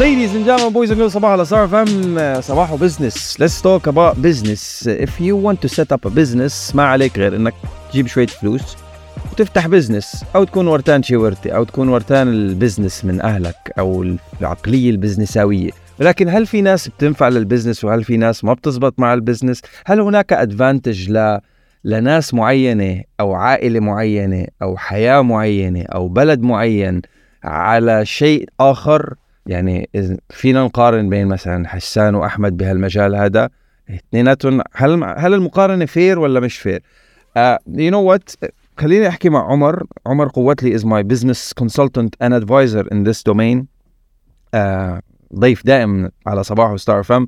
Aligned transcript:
Ladies 0.00 0.34
and 0.34 0.46
gentlemen, 0.46 0.72
boys 0.72 0.90
and 0.90 0.98
girls, 0.98 1.12
صباح 1.12 1.30
على 1.30 1.44
Star 1.44 1.68
FM 1.68 2.40
صباح 2.40 2.74
business. 2.76 3.38
Let's 3.38 3.60
talk 3.60 3.86
about 3.86 4.22
business. 4.22 4.86
If 4.86 5.20
you 5.20 5.36
want 5.36 5.60
to 5.60 5.68
set 5.68 5.92
up 5.92 6.04
a 6.04 6.10
business 6.10 6.74
ما 6.74 6.82
عليك 6.82 7.18
غير 7.18 7.36
إنك 7.36 7.54
تجيب 7.90 8.06
شوية 8.06 8.26
فلوس 8.26 8.76
وتفتح 9.32 9.66
business 9.66 10.24
أو 10.36 10.44
تكون 10.44 10.66
ورتان 10.66 11.02
شي 11.02 11.25
ورتة 11.25 11.56
أو 11.56 11.64
تكون 11.64 11.88
ورتان 11.88 12.28
ال 12.28 12.36
business 12.36 13.04
من 13.04 13.20
أهلك 13.20 13.72
أو 13.78 14.04
العقلية 14.40 14.90
البزنساوية 14.90 15.70
ولكن 16.00 16.28
هل 16.28 16.46
في 16.46 16.62
ناس 16.62 16.88
بتنفع 16.88 17.28
لل 17.28 17.39
business 17.39 17.84
وهل 17.84 18.04
في 18.04 18.16
ناس 18.16 18.44
ما 18.44 18.52
بتزبط 18.54 18.94
مع 18.98 19.14
ال 19.14 19.19
business 19.19 19.62
هل 19.86 20.00
هناك 20.00 20.32
advantage 20.32 21.10
ل 21.10 21.38
لناس 21.84 22.34
معينة 22.34 23.02
أو 23.20 23.34
عائلة 23.34 23.80
معينة 23.80 24.46
أو 24.62 24.76
حياة 24.76 25.22
معينة 25.22 25.82
أو 25.94 26.08
بلد 26.08 26.40
معين 26.40 27.02
على 27.44 28.06
شيء 28.06 28.48
آخر 28.60 29.14
يعني 29.50 29.88
فينا 30.30 30.64
نقارن 30.64 31.08
بين 31.08 31.26
مثلا 31.26 31.68
حسان 31.68 32.14
وأحمد 32.14 32.56
بهالمجال 32.56 33.16
هذا. 33.16 33.50
اثنيناتهم 33.90 34.62
هل 34.74 35.04
هل 35.04 35.34
المقارنة 35.34 35.86
fair 35.86 36.18
ولا 36.18 36.40
مش 36.40 36.58
fair؟ 36.58 36.82
you 37.66 37.90
know 37.90 38.02
what 38.02 38.30
خليني 38.78 39.08
أحكي 39.08 39.28
مع 39.28 39.52
عمر. 39.52 39.86
عمر 40.06 40.28
قوتلي 40.28 40.78
my 40.78 41.02
business 41.02 41.52
consultant 41.62 42.10
and 42.22 42.32
advisor 42.32 42.84
in 42.94 43.04
this 43.04 43.22
domain. 43.32 43.66
uh, 44.56 45.00
ضيف 45.38 45.66
دائم 45.66 46.10
على 46.26 46.44
صباح 46.44 46.70
و 46.70 46.76
Star 46.76 47.02
FM 47.02 47.26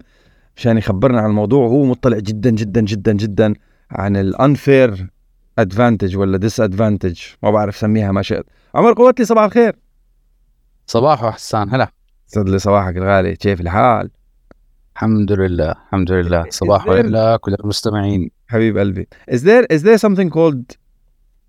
مشان 0.57 0.79
يخبرنا 0.79 1.21
عن 1.21 1.31
الموضوع. 1.31 1.65
وهو 1.65 1.85
مطلع 1.85 2.19
جدا 2.19 2.51
جدا 2.51 2.81
جدا 2.81 3.13
جدا 3.13 3.55
عن 3.91 4.17
ال 4.17 4.30
unfair 4.30 5.11
advantage 5.59 6.17
ولا 6.17 6.39
disadvantage 6.39 7.21
ما 7.43 7.51
بعرف 7.51 7.77
سميها 7.77 8.13
ما 8.13 8.23
شئت. 8.23 8.45
عمر 8.75 8.93
قوتلي 8.93 9.27
صباح 9.27 9.45
الخير. 9.45 9.77
صباح 10.87 11.25
حسان 11.25 11.75
هلا. 11.75 12.02
لي 12.37 12.59
صباحك 12.59 12.97
الغالي 12.97 13.37
كيف 13.37 13.61
الحال؟ 13.61 14.11
الحمد 14.95 15.33
لله 15.33 15.71
الحمد 15.71 16.13
لله 16.13 16.47
صباح 16.51 16.87
لك 16.89 17.47
وللمستمعين 17.49 18.31
حبيب 18.49 18.79
قلبي 18.79 19.09
is 19.31 19.39
there 19.39 19.67
is 19.73 19.83
there 19.83 19.99
something 19.99 20.31
called 20.31 20.77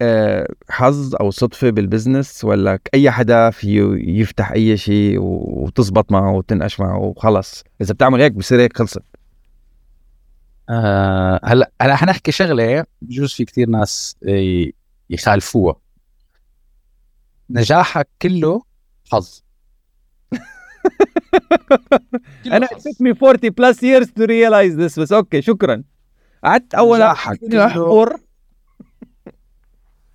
uh, 0.03 0.53
حظ 0.69 1.15
أو 1.15 1.31
صدفة 1.31 1.69
بالبزنس 1.69 2.43
ولا 2.43 2.79
أي 2.93 3.11
حدا 3.11 3.49
فيه 3.49 3.81
يفتح 4.19 4.51
أي 4.51 4.77
شيء 4.77 5.17
وتزبط 5.19 6.11
معه 6.11 6.31
وتنقش 6.31 6.79
معه 6.79 6.97
وخلص؟ 6.97 7.63
إذا 7.81 7.93
بتعمل 7.93 8.21
هيك 8.21 8.31
بصير 8.31 8.61
هيك 8.61 8.77
خلصت. 8.77 9.03
آه 10.69 11.39
هلأ 11.43 11.71
هلأ 11.81 11.95
حنحكي 11.95 12.31
شغلة 12.31 12.85
بجوز 13.01 13.33
في 13.33 13.45
كثير 13.45 13.69
ناس 13.69 14.17
يخالفوها. 15.09 15.75
نجاحك 17.49 18.07
كله 18.21 18.61
حظ. 19.11 19.43
أنا 22.55 22.67
it 22.67 22.69
took 22.69 22.97
me 23.01 23.13
40 23.13 23.49
plus 23.49 23.77
years 23.81 24.07
to 24.07 24.25
realize 24.27 24.75
this 24.75 24.99
بس 24.99 25.11
أوكي 25.11 25.41
شكرا. 25.41 25.83
قعدت 26.43 26.75
أول 26.75 27.01
احفر 27.01 28.17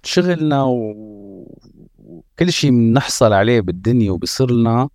شغلنا 0.02 0.62
وكل 0.64 2.52
شيء 2.52 2.70
بنحصل 2.70 3.32
عليه 3.32 3.60
بالدنيا 3.60 4.10
وبصير 4.10 4.50
لنا 4.50 4.88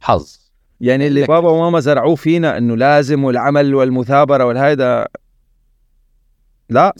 حظ. 0.00 0.38
يعني 0.80 1.06
اللي 1.06 1.24
بابا 1.26 1.50
وماما 1.50 1.80
زرعوه 1.80 2.14
فينا 2.14 2.58
إنه 2.58 2.76
لازم 2.76 3.24
والعمل 3.24 3.74
والمثابرة 3.74 4.44
والهيدا. 4.44 5.06
لا. 6.70 6.92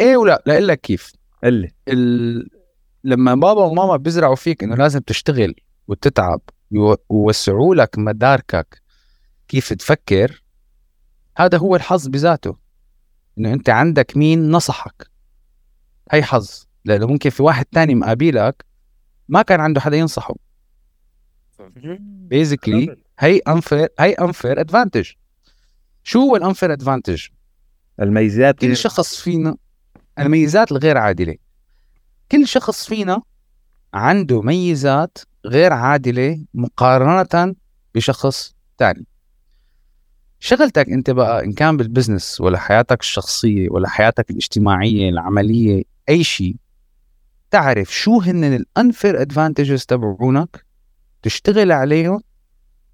إيه 0.00 0.16
ولا 0.16 0.42
لا 0.46 0.60
لك 0.60 0.80
كيف. 0.80 1.12
اللي 1.44 1.70
ال... 1.88 2.48
لما 3.04 3.34
بابا 3.34 3.64
وماما 3.64 3.96
بيزرعوا 3.96 4.34
فيك 4.34 4.64
إنه 4.64 4.74
لازم 4.74 5.00
تشتغل 5.00 5.54
وتتعب 5.88 6.40
ويوسعوا 6.72 7.74
لك 7.74 7.98
مداركك. 7.98 8.82
كيف 9.48 9.72
تفكر؟ 9.72 10.42
هذا 11.36 11.58
هو 11.58 11.76
الحظ 11.76 12.08
بذاته 12.08 12.56
إنه 13.38 13.52
أنت 13.52 13.70
عندك 13.70 14.16
مين 14.16 14.50
نصحك. 14.50 15.10
هي 16.10 16.22
حظ 16.22 16.64
لأنه 16.84 17.06
ممكن 17.06 17.30
في 17.30 17.42
واحد 17.42 17.64
تاني 17.64 17.94
مقابلك 17.94 18.64
ما 19.28 19.42
كان 19.42 19.60
عنده 19.60 19.80
حدا 19.80 19.96
ينصحه. 19.96 20.34
basically 22.00 22.96
هي 23.18 23.38
unfair 23.38 23.88
هي 24.00 24.12
unfair 24.12 24.60
advantage 24.60 25.10
شو 26.02 26.20
هو 26.20 26.36
ال 26.36 26.41
unfair 26.41 26.72
advantage 26.72 27.26
الميزات 28.00 28.58
كل 28.58 28.76
شخص 28.76 29.20
فينا 29.20 29.56
الميزات 30.18 30.72
الغير 30.72 30.98
عادلة. 30.98 31.36
كل 32.32 32.48
شخص 32.48 32.86
فينا 32.86 33.22
عنده 33.94 34.42
ميزات 34.42 35.18
غير 35.46 35.72
عادلة 35.72 36.44
مقارنة 36.54 37.54
بشخص 37.94 38.54
ثاني 38.78 39.06
شغلتك 40.38 40.88
انت 40.88 41.10
بقى 41.10 41.44
إن 41.44 41.52
كان 41.52 41.76
بال 41.76 41.89
business 41.89 42.40
ولا 42.40 42.58
حياتك 42.58 43.00
الشخصية 43.00 43.68
ولا 43.70 43.88
حياتك 43.88 44.30
الاجتماعية 44.30 45.08
العملية 45.08 45.82
أي 46.08 46.24
شيء 46.24 46.56
تعرف 47.50 47.94
شو 47.94 48.20
هن 48.20 48.44
ال 48.44 48.55
unfair 48.55 49.22
advantages 49.22 49.84
تبعونك 49.86 50.64
تشتغل 51.22 51.72
عليهم 51.72 52.20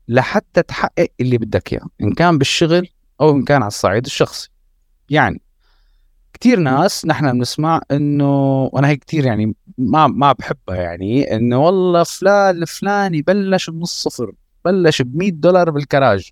لحتى 0.09 0.63
تحقق 0.63 1.09
اللي 1.21 1.39
بدك 1.39 1.73
إياه 1.73 1.87
إن 2.01 2.13
كان 2.13 2.39
بالشغل 2.39 2.89
أو 3.21 3.31
إن 3.31 3.43
كان 3.45 3.63
على 3.63 3.69
الصعيد 3.69 4.05
الشخصي. 4.05 4.51
يعني 5.11 5.41
كثير 6.41 6.59
ناس 6.59 7.07
نحن 7.07 7.33
بنسمع 7.33 7.81
إنه 7.91 8.63
وأنا 8.73 8.89
هي 8.89 8.97
كثير 8.97 9.25
يعني 9.27 9.55
ما 9.79 10.07
ما 10.07 10.33
بحبها 10.33 10.77
يعني 10.77 11.37
إنه 11.37 11.59
والله 11.59 12.03
فلان 12.03 12.63
الفلاني 12.63 13.23
بلش 13.23 13.71
من 13.71 13.83
الصفر 13.83 14.33
بلش 14.65 15.03
ب 15.03 15.17
100 15.17 15.31
دولار 15.31 15.71
بالكراج. 15.71 16.31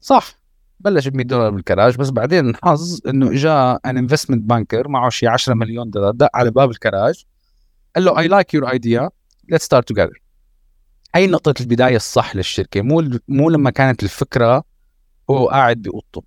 صح 0.00 0.38
بلش 0.80 1.08
ب 1.08 1.16
100 1.16 1.26
دولار 1.26 1.50
بالكراج 1.50 1.96
بس 1.96 2.10
بعدين 2.10 2.56
حظ 2.56 3.00
إنه 3.08 3.30
اجى 3.30 3.48
an 3.86 3.98
investment 3.98 4.42
banker 4.42 4.88
معه 4.88 5.08
شي 5.10 5.26
10 5.26 5.54
مليون 5.54 5.90
دولار 5.90 6.10
دق 6.10 6.30
على 6.34 6.50
باب 6.50 6.70
الكراج 6.70 7.24
قال 7.96 8.04
له 8.04 8.18
I 8.18 8.28
like 8.28 8.54
your 8.54 8.70
idea 8.70 9.10
let's 9.48 9.64
start 9.64 9.88
together 9.88 10.22
هي 11.14 11.26
نقطة 11.26 11.54
البداية 11.60 11.96
الصح 11.96 12.36
للشركة 12.36 12.82
مو 12.82 13.10
مو 13.28 13.50
لما 13.50 13.70
كانت 13.70 14.02
الفكرة 14.02 14.64
هو 15.30 15.48
قاعد 15.48 15.82
بأوضته 15.82 16.22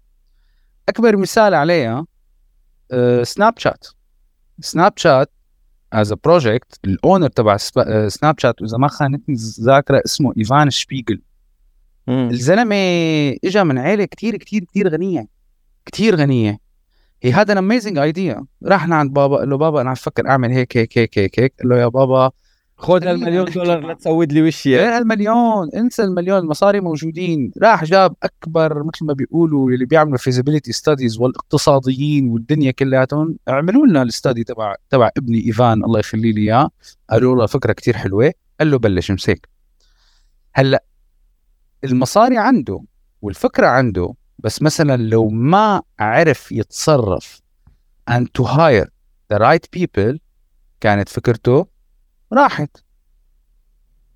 أكبر 0.90 1.18
مثال 1.18 1.54
عليها 1.54 2.06
Snapchat 3.24 3.88
Snapchat 4.62 5.32
is 5.94 6.14
project 6.14 6.80
ال 6.86 6.93
owner 6.93 7.28
تبع 7.28 7.58
Snapchat 8.08 8.62
واذا 8.62 8.78
ما 8.78 8.88
خانتني 8.88 9.36
الذاكرة 9.36 10.02
اسمه 10.06 10.34
إيفان 10.38 10.70
شبيجل. 10.70 11.22
الزلمة 12.10 12.76
اجى 13.46 13.64
من 13.64 13.78
عيلة 13.78 14.06
كتير 14.06 14.38
كتير 14.38 14.64
كتير 14.64 14.90
غنية 14.90 15.28
كتير 15.86 16.16
غنية. 16.16 16.60
هي 17.24 17.34
هذا 17.34 17.60
amazing 17.60 17.98
idea 17.98 18.46
راح 18.66 18.88
لعند 18.88 19.14
بابا 19.14 19.38
قال 19.38 19.50
له 19.50 19.58
بابا 19.58 19.82
أنا 19.82 19.90
عم 19.90 19.94
بفكر 19.94 20.28
أعمل 20.28 20.52
هيك 20.52 20.78
هيك 20.78 20.98
هيك 20.98 21.20
هيك 21.20 21.40
هيك. 21.40 21.54
قال 21.60 21.70
له 21.70 21.78
يا 21.78 21.88
بابا 21.88 22.32
خذ 22.80 23.04
المليون 23.08 23.46
دولار 23.46 23.80
لا 23.80 23.94
تسود 23.94 24.34
لي 24.34 24.42
وشي 24.42 24.78
غير 24.78 24.98
المليون 24.98 25.70
انسى 25.76 26.04
المليون 26.04 26.40
المصاري 26.40 26.80
موجودين. 26.80 27.52
راح 27.62 27.84
جاب 27.84 28.16
أكبر 28.24 28.84
مثل 28.84 29.06
ما 29.06 29.14
بيقولوا 29.14 29.70
اللي 29.70 29.86
بيعملوا 29.86 30.18
feasibility 30.18 30.72
studies 30.72 31.20
والاقتصاديين 31.20 32.30
والدنيا 32.30 32.72
كلياتهم. 32.72 33.38
اعملوا 33.50 33.88
لنا 33.88 34.02
ال 34.02 34.09
study 34.09 34.44
تبع 34.44 34.76
تبع 34.90 35.10
ابني 35.18 35.46
إيفان 35.46 35.84
الله 35.84 36.00
يخلي 36.00 36.32
لي 36.32 36.42
إياه. 36.42 36.70
قالوا 37.10 37.36
له 37.36 37.46
فكرة 37.46 37.74
كثير 37.74 37.98
حلوة. 37.98 38.32
قال 38.60 38.72
له 38.72 38.78
بلش 38.78 39.12
مسك 39.12 39.50
هلأ 40.54 40.84
المصاري 41.84 42.38
عنده 42.38 42.82
والفكرة 43.22 43.68
عنده 43.68 44.14
بس 44.40 44.62
مثلا 44.62 44.98
لو 44.98 45.30
ما 45.30 45.82
عرف 46.00 46.52
يتصرف 46.52 47.42
and 48.12 48.24
to 48.40 48.46
hire 48.46 48.88
the 49.34 49.38
right 49.40 49.80
people 49.80 50.18
كانت 50.82 51.10
فكرته 51.10 51.79
راحت. 52.34 52.78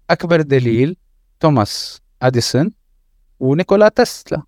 أكبر 0.10 0.42
دليل 0.42 0.98
توماس 1.40 2.02
أديسون 2.22 2.72
ونيكولا 3.40 3.90
تسلا. 3.90 4.44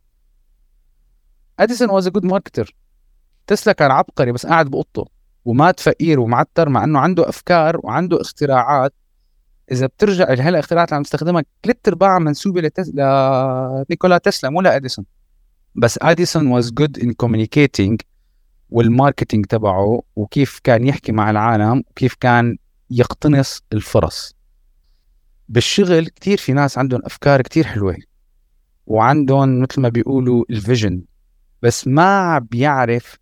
أديسون 1.59 1.89
was 1.89 2.09
good 2.09 2.25
marketer 2.25 2.75
تسلا 3.47 3.73
كان 3.73 3.91
عبقري 3.91 4.31
بس 4.31 4.45
قاعد 4.45 4.71
بأوضته 4.71 5.05
ومات 5.45 5.79
فقير 5.79 6.19
ومعتر 6.19 6.69
مع 6.69 6.83
إنه 6.83 6.99
عنده 6.99 7.29
أفكار 7.29 7.79
وعنده 7.83 8.21
اختراعات. 8.21 8.93
إذا 9.71 9.85
بترجع 9.85 10.33
لهلا 10.33 10.49
الاختراعات 10.49 10.89
اللي 10.89 10.95
عم 10.95 11.03
تستخدمها 11.03 11.43
ثلاث 11.63 11.77
أرباعها 11.87 12.19
منسوبة 12.19 12.61
لتس... 12.61 12.89
لنيكولا 12.89 14.17
تسلا 14.17 14.49
مو 14.49 14.61
لأديسون. 14.61 15.05
بس 15.75 15.99
أديسون 16.01 16.47
was 16.47 16.71
good 16.71 16.99
in 16.99 17.13
communicating 17.13 18.01
وال 18.69 18.83
marketing 18.83 19.45
تبعه 19.45 20.03
وكيف 20.15 20.59
كان 20.63 20.87
يحكي 20.87 21.11
مع 21.11 21.29
العالم 21.29 21.83
وكيف 21.89 22.15
كان 22.15 22.57
يقتنص 22.95 23.63
الفرص. 23.73 24.35
بالشغل 25.49 26.07
كتير 26.07 26.37
في 26.37 26.53
ناس 26.53 26.77
عندهم 26.77 27.01
أفكار 27.03 27.41
كتير 27.41 27.63
حلوة 27.63 27.97
وعندهم 28.87 29.61
مثل 29.61 29.81
ما 29.81 29.89
بيقولوا 29.89 30.45
ال 30.49 30.57
vision 30.57 31.03
بس 31.61 31.87
ما 31.87 32.39
بيعرف 32.39 33.17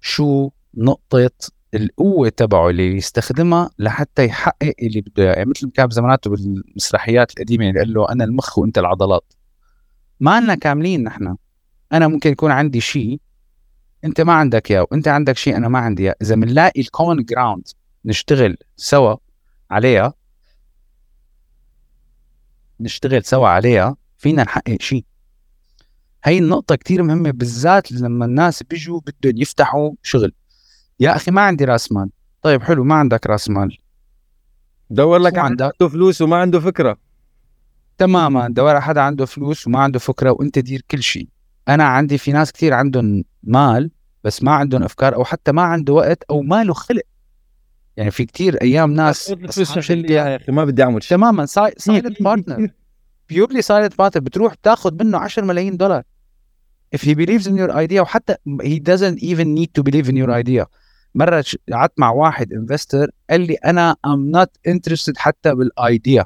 شو 0.00 0.50
نقطة 0.74 1.30
القوة 1.74 2.28
تبعه 2.28 2.70
اللي 2.70 2.96
يستخدمها 2.96 3.70
لحتى 3.78 4.24
يحقق 4.24 4.74
اللي 4.82 5.00
بده 5.00 5.22
إياه. 5.22 5.32
يعني 5.32 5.50
مثل 5.50 5.70
كان 5.70 5.86
بزماناته 5.86 6.30
بالمسرحيات 6.30 7.30
القديمة 7.30 7.68
اللي 7.68 7.78
قال 7.80 7.92
له 7.92 8.12
أنا 8.12 8.24
المخ 8.24 8.58
وأنت 8.58 8.78
العضلات. 8.78 9.32
ما 10.20 10.40
لنا 10.40 10.54
كاملين 10.54 11.04
نحن. 11.04 11.36
أنا 11.92 12.08
ممكن 12.08 12.30
يكون 12.30 12.50
عندي 12.50 12.80
شيء 12.80 13.20
أنت 14.04 14.20
ما 14.20 14.32
عندك 14.32 14.70
إياه 14.70 14.86
وأنت 14.90 15.08
عندك 15.08 15.36
شيء 15.36 15.56
أنا 15.56 15.68
ما 15.68 15.78
عندي 15.78 16.02
إياه. 16.02 16.14
إذا 16.22 16.34
بنلاقي 16.34 16.80
ال 16.80 16.86
common 16.86 17.24
ground 17.24 17.68
نشتغل 18.04 18.56
سوا 18.76 19.16
عليها. 19.70 20.14
نشتغل 22.80 23.24
سوا 23.24 23.48
عليها. 23.48 23.96
فينا 24.16 24.42
نحقق 24.42 24.76
شيء. 24.80 25.04
هي 26.24 26.38
النقطة 26.38 26.74
كتير 26.74 27.02
مهمة 27.02 27.30
بالذات 27.30 27.92
لما 27.92 28.24
الناس 28.24 28.62
بيجوا 28.62 29.00
بدهم 29.00 29.36
يفتحوا 29.36 29.92
شغل. 30.02 30.32
يا 31.00 31.16
أخي 31.16 31.30
ما 31.30 31.40
عندي 31.40 31.64
رأس 31.64 31.92
مال. 31.92 32.10
طيب 32.42 32.62
حلو 32.62 32.84
ما 32.84 32.94
عندك 32.94 33.26
رأس 33.26 33.50
مال. 33.50 33.78
دور 34.90 35.18
لك 35.18 35.38
عندك؟ 35.38 35.62
عنده 35.62 35.88
فلوس 35.88 36.22
وما 36.22 36.36
عنده 36.36 36.60
فكرة. 36.60 36.96
تماما 37.98 38.48
دور 38.48 38.70
على 38.70 38.82
حدا 38.82 39.00
عنده 39.00 39.26
فلوس 39.26 39.66
وما 39.66 39.78
عنده 39.78 39.98
فكرة 39.98 40.30
وأنت 40.30 40.58
دير 40.58 40.82
كل 40.90 41.02
شيء. 41.02 41.28
أنا 41.68 41.84
عندي 41.84 42.18
في 42.18 42.32
ناس 42.32 42.52
كتير 42.52 42.74
عندهم 42.74 43.24
مال 43.42 43.90
بس 44.24 44.42
ما 44.42 44.52
عندهم 44.52 44.82
أفكار 44.82 45.14
أو 45.14 45.24
حتى 45.24 45.52
ما 45.52 45.62
عنده 45.62 45.92
وقت 45.92 46.22
أو 46.30 46.42
ما 46.42 46.64
له 46.64 46.74
خلق. 46.74 47.02
يعني 47.98 48.10
في 48.10 48.24
كتير 48.24 48.62
أيام 48.62 48.92
ناس 48.92 49.34
يا 50.14 50.36
أخي 50.36 50.52
ما 50.52 50.64
بدي 50.64 50.82
أعمل 50.82 51.02
شيء. 51.02 51.16
تماما 51.18 51.46
silent 51.46 52.22
partner 52.22 52.68
purely 53.28 53.62
silent 53.62 53.98
partner 53.98 54.22
بتروح 54.22 54.54
بتاخذ 54.54 55.04
منه 55.04 55.18
10 55.18 55.44
ملايين 55.44 55.76
دولار. 55.76 56.02
If 56.96 57.00
he 57.00 57.14
believes 57.14 57.46
in 57.46 57.56
your 57.56 57.70
idea 57.70 58.00
وحتى 58.00 58.34
he 58.62 58.78
doesn't 58.78 59.18
even 59.22 59.54
need 59.54 59.68
to 59.78 59.82
believe 59.82 60.08
in 60.08 60.16
your 60.16 60.30
idea. 60.30 60.66
مرة 61.14 61.44
قعدت 61.72 61.92
مع 61.98 62.10
واحد 62.10 62.52
investor 62.52 63.10
قال 63.30 63.40
لي 63.40 63.54
أنا 63.54 63.96
I'm 64.06 64.36
not 64.36 64.72
interested 64.72 65.16
حتى 65.16 65.54
بال 65.54 65.77
idea 65.77 66.24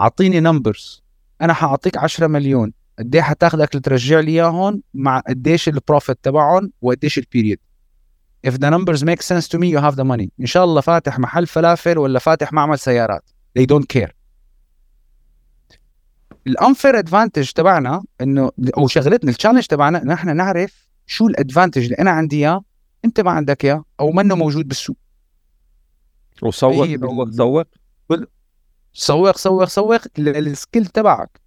أعطيني 0.00 0.40
numbers 0.40 1.02
أنا 1.40 1.52
حأعطيك 1.52 1.96
10 1.96 2.26
مليون. 2.26 2.72
قد 2.98 3.14
إيه 3.14 3.22
حتاخذك 3.22 3.76
لترجع 3.76 4.20
لي 4.20 4.30
إياهم 4.32 4.82
مع 4.94 5.18
قديش 5.28 5.68
ال 5.68 5.75
profit 5.75 6.18
تبعهم 6.22 6.72
وقديش 6.82 7.18
ال 7.18 7.24
period 7.24 7.58
if 8.46 8.54
the 8.54 8.70
numbers 8.70 9.02
make 9.02 9.22
sense 9.22 9.48
to 9.48 9.58
me 9.58 9.68
you 9.74 9.80
have 9.80 9.96
the 9.96 10.04
money. 10.04 10.28
إن 10.40 10.46
شاء 10.46 10.64
الله 10.64 10.80
فاتح 10.80 11.18
محل 11.18 11.46
فلافل 11.46 11.98
ولا 11.98 12.18
فاتح 12.18 12.52
معمل 12.52 12.78
سيارات. 12.78 13.30
They 13.58 13.62
don't 13.62 13.86
care. 13.98 14.10
ال 16.46 16.53
unfair 16.53 16.98
advantage 16.98 17.50
تبعنا 17.50 18.04
إنه 18.20 18.50
أو 18.78 18.88
شغلتنا 18.88 19.30
ال 19.30 19.34
challenge 19.34 19.66
تبعنا 19.66 20.02
ان 20.02 20.10
إحنا 20.10 20.32
نعرف 20.32 20.88
شو 21.06 21.26
ال 21.26 21.32
advantage 21.32 21.82
اللي 21.82 21.96
أنا 21.98 22.10
عندي 22.10 22.36
إياه 22.36 22.64
أنت 23.04 23.20
ما 23.20 23.30
عندك 23.30 23.64
إياه 23.64 23.84
أو 24.00 24.12
منه 24.12 24.34
موجود 24.34 24.68
بالسوق. 24.68 24.96
بال- 28.10 28.26
صوت 28.92 29.36
سوق 29.36 29.36
سوق 29.36 29.64
سوق 29.64 30.00
لل 30.18 30.37
skill 30.37 30.86
تبعك. 30.86 31.40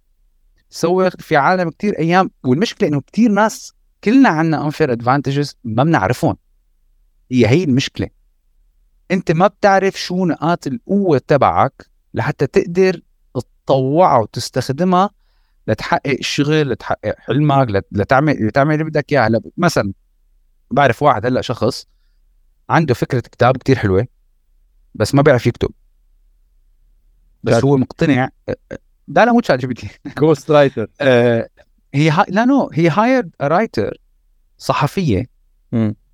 سوق 0.70 1.08
في 1.20 1.36
عالم 1.36 1.70
كتير 1.70 1.98
أيام 1.98 2.30
والمشكلة 2.44 2.88
إنه 2.88 3.00
كتير 3.00 3.30
ناس 3.30 3.72
كلنا 4.04 4.28
عنا 4.28 4.64
unfair 4.64 4.92
advantages 4.92 5.56
ما 5.64 5.84
بنعرفهم. 5.84 6.36
هي 7.32 7.46
هي 7.46 7.64
المشكلة. 7.64 8.08
أنت 9.10 9.32
ما 9.32 9.46
بتعرف 9.46 10.00
شو 10.00 10.26
نقاط 10.26 10.66
القوة 10.66 11.18
تبعك 11.18 11.86
لحتى 12.14 12.46
تقدر 12.46 13.00
تطوعها 13.66 14.18
وتستخدمها 14.18 15.10
لتحقق 15.66 16.16
الشغل 16.18 16.70
لتحقق 16.70 17.14
حلمك 17.18 17.68
لت- 17.68 17.86
لتعمل 17.92 18.46
لتعمل 18.46 18.72
اللي 18.74 18.84
بدك 18.84 19.12
اياه 19.12 19.20
هلا 19.26 19.40
مثلا 19.56 19.92
بعرف 20.70 21.02
واحد 21.02 21.26
هلأ 21.26 21.40
شخص 21.40 21.86
عنده 22.70 22.94
فكرة 22.94 23.20
كتاب 23.20 23.56
كتير 23.56 23.76
حلوة 23.78 24.06
بس 24.94 25.14
ما 25.14 25.22
بيعرف 25.22 25.46
يكتب. 25.46 25.70
بس 27.42 27.64
هو 27.64 27.76
مقتنع 27.76 28.28
لا 29.08 29.24
لا 29.24 29.32
مو 29.32 29.40
ChatGPT 29.40 29.88
ghost 30.18 30.50
writer 30.50 30.86
هي. 31.94 32.24
لا 32.28 32.44
no 32.44 32.70
هي 32.72 32.88
hired 32.88 33.30
writer 33.40 33.98
صحفية. 34.58 35.26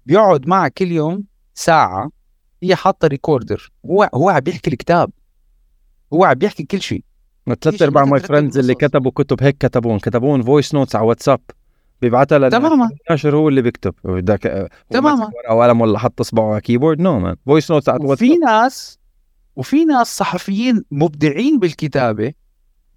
بيقعد 0.08 0.48
معها 0.48 0.68
كل 0.68 0.92
يوم 0.92 1.24
ساعة 1.54 2.10
هي 2.62 2.76
حاطة 2.76 3.08
recorder 3.08 3.72
هو 3.86 4.10
هو 4.14 4.28
عم 4.30 4.40
بيحكي 4.40 4.70
الكتاب. 4.70 5.10
هو 6.12 6.24
عم 6.24 6.34
بيحكي 6.34 6.64
كل 6.64 6.80
شيء. 6.80 7.04
ثلاث 7.60 7.82
ارباع 7.82 8.04
my 8.04 8.20
friends 8.20 8.58
اللي. 8.58 8.74
كتبوا 8.74 9.10
كتب 9.10 9.42
هيك 9.42 9.58
كتبون 9.58 9.98
كتبون 9.98 10.42
voice 10.42 10.74
notes 10.74 10.96
على 10.96 11.06
واتساب. 11.06 11.40
بيبعتها 12.02 12.38
للناشر 12.38 12.58
تماما. 12.58 12.90
الناشر 13.08 13.36
هو 13.36 13.48
اللي 13.48 13.62
بيكتب. 13.62 13.94
بدك 14.04 14.70
تماما. 14.90 15.24
ورقة 15.24 15.54
وقلم 15.54 15.80
ولا 15.80 15.98
حط 15.98 16.20
اصبعه 16.20 16.50
على 16.52 16.60
keyboard 16.60 17.00
no 17.00 17.18
man 17.18 17.36
voice 17.46 17.70
notes 17.70 17.88
على 17.88 18.04
واتساب. 18.04 18.28
ناس 18.28 18.98
وفي 19.56 19.84
ناس 19.84 20.16
صحفيين 20.16 20.84
مبدعين 20.90 21.58
بالكتابة 21.58 22.32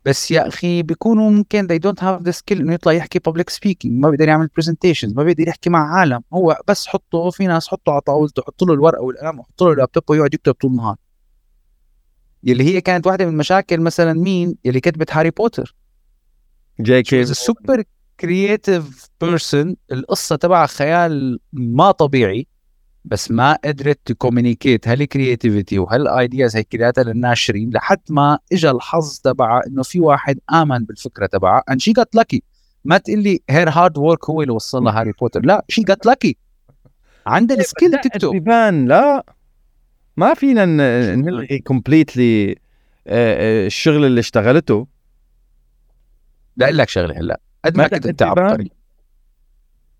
بس 0.06 0.31
يا 0.31 0.48
أخي 0.48 0.83
بيكونوا 0.83 1.30
ممكن 1.30 1.68
they 1.68 1.80
don't 1.80 2.01
have 2.01 2.24
the 2.24 2.33
skill 2.38 2.59
إنه 2.59 2.74
يطلع 2.74 2.92
يحكي 2.94 3.19
public 3.30 3.53
speaking 3.53 3.86
ما 3.86 4.09
بيقدر 4.09 4.27
يعمل 4.27 4.50
presentations 4.62 5.15
ما 5.15 5.24
بيقدر 5.24 5.48
يحكي 5.48 5.69
مع 5.69 6.00
عالم 6.00 6.24
هو 6.33 6.57
بس 6.68 6.88
حطه 6.88 7.30
في 7.30 7.48
ناس 7.48 7.68
حطه 7.68 7.92
على 7.92 8.01
طاولته 8.01 8.42
حط 8.42 8.63
له 8.63 8.74
الورقة 8.74 9.01
والقلم 9.01 9.39
وحط 9.39 9.63
له 9.63 9.71
اللابتوب 9.71 10.03
ويقعد 10.09 10.33
يكتب 10.33 10.53
طول 10.53 10.71
النهار. 10.71 10.95
يلي 12.44 12.63
هي 12.63 12.81
كانت 12.81 13.07
واحدة 13.07 13.25
من 13.25 13.31
المشاكل 13.31 13.81
مثلا 13.81 14.13
مين؟ 14.13 14.56
يلي 14.65 14.80
كتبت 14.80 15.13
هاري 15.13 15.30
بوتر 15.31 15.75
جي 16.81 17.04
كي 17.04 17.25
super 17.25 17.83
creative 18.19 19.09
person 19.21 19.75
القصة 19.92 20.36
تبعها 20.36 20.68
خيال 20.68 21.39
ما 21.54 21.92
طبيعي. 21.92 22.47
بس 23.06 23.31
ما 23.31 23.57
قدرت 23.65 24.00
ت 24.06 24.12
communicate 24.12 24.88
هال 24.88 25.03
creativity 25.03 25.79
وهال 25.79 26.08
ideas 26.08 26.56
هي 26.56 26.63
كلياتها 26.63 27.03
للناشرين 27.03 27.69
لحد 27.69 28.00
ما 28.09 28.39
اجى 28.53 28.69
الحظ 28.69 29.19
تبعها 29.19 29.62
إنه 29.68 29.83
في 29.83 30.00
واحد 30.00 30.39
آمن 30.53 30.86
بالفكرة 30.86 31.25
تبعها 31.25 31.63
and 31.71 31.75
she 31.75 31.94
got 32.01 32.21
lucky. 32.21 32.39
ما 32.86 32.98
تقول 32.98 33.19
لي 33.19 33.39
her 33.50 33.69
hard 33.69 33.97
work 33.97 34.29
هو 34.30 34.42
اللي 34.42 34.53
وصل 34.53 34.83
لها 34.83 35.00
هاري 35.00 35.12
بوتر 35.12 35.45
لا 35.45 35.65
شي 35.69 35.81
got 35.81 36.12
lucky. 36.12 36.33
عندها 37.25 37.57
ال 37.57 37.63
skill 37.63 37.91
تكتب. 37.92 38.30
بيبان 38.30 38.88
لا 38.88 39.25
ما 40.18 40.33
فينا 40.33 40.65
نلغي 41.15 41.59
completely 41.59 42.56
الشغل 43.07 44.06
اللي 44.06 44.19
اشتغلته. 44.19 44.88
لا 46.57 46.65
أقول 46.65 46.77
لك 46.77 46.89
شغلة 46.89 47.18
هلأ. 47.18 47.39
قد 47.65 47.77
ما 47.77 47.88
كنت 47.88 48.06
انت؟ 48.06 48.24
عبقري. 48.24 48.71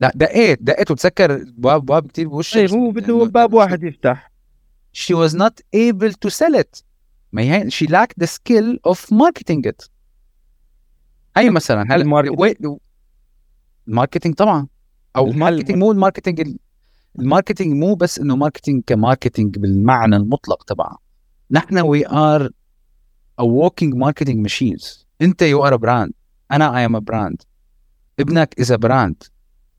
لا 0.02 0.12
دقيت 0.16 0.64
دقيت 0.64 0.92
وتذكر 0.92 1.44
باب 1.58 1.86
باب 1.86 2.08
كثير 2.12 2.28
بوشك 2.28 2.54
طيب 2.54 2.70
هو 2.70 2.92
بده 2.92 3.26
باب 3.26 3.54
واحد 3.54 3.84
يفتح. 3.84 4.32
She 4.98 5.14
was 5.16 5.34
not 5.34 5.54
able 5.76 6.12
to 6.26 6.30
sell 6.30 6.60
it. 6.62 6.84
ما 7.32 7.42
هي 7.42 7.70
she 7.72 7.86
lacked 7.88 8.24
the 8.24 8.28
skill 8.28 8.92
of 8.94 8.98
marketing 9.00 9.62
it. 9.72 9.90
هي 11.38 11.50
مثلا 11.50 11.82
هلا 11.96 11.96
ال 13.88 13.92
marketing. 13.92 14.36
طبعا. 14.36 14.68
أو 15.16 15.28
ال 15.28 15.33
marketing 15.33 15.78
مو 15.80 15.92
ال 15.92 15.97
marketing 15.97 16.40
ال- 16.42 16.60
ال 17.20 17.25
marketing 17.25 17.74
مو 17.74 17.96
بس 17.96 18.20
إنه 18.20 18.36
marketing 18.36 18.84
ك 18.88 18.95
marketing 18.95 19.58
بالمعنى 19.58 20.16
المطلق 20.16 20.64
تبعها 20.64 20.98
نحن 21.52 21.78
we 21.78 22.08
are 22.08 22.50
a 23.42 23.44
walking 23.44 23.94
marketing 23.96 24.48
machines. 24.48 25.06
أنت 25.22 25.42
you 25.42 25.66
are 25.66 25.76
brand 25.76 26.14
أنا 26.52 26.78
I 26.78 26.86
am 26.86 27.00
brand 27.00 27.42
ابنك 28.20 28.56
is 28.60 28.72
brand 28.74 29.24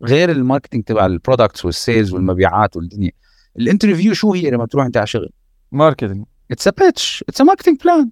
غير 0.04 0.30
ال 0.30 0.36
marketing 0.36 0.84
تبع 0.84 1.06
ال 1.06 1.13
products 1.13 1.64
وال 1.64 1.78
sales 1.78 2.12
والمبيعات 2.12 2.76
والدنيا. 2.76 3.10
ال 3.58 3.64
interview 3.64 4.14
شو 4.14 4.32
هي 4.32 4.50
لما 4.50 4.66
تروح 4.66 4.84
انت 4.84 4.96
على 4.96 5.06
شغل؟ 5.06 5.30
marketing. 5.72 6.24
It's 6.50 6.68
a 6.68 6.70
pitch 6.70 7.24
it's 7.28 7.40
a 7.40 7.44
marketing 7.44 7.80
plan 7.84 8.10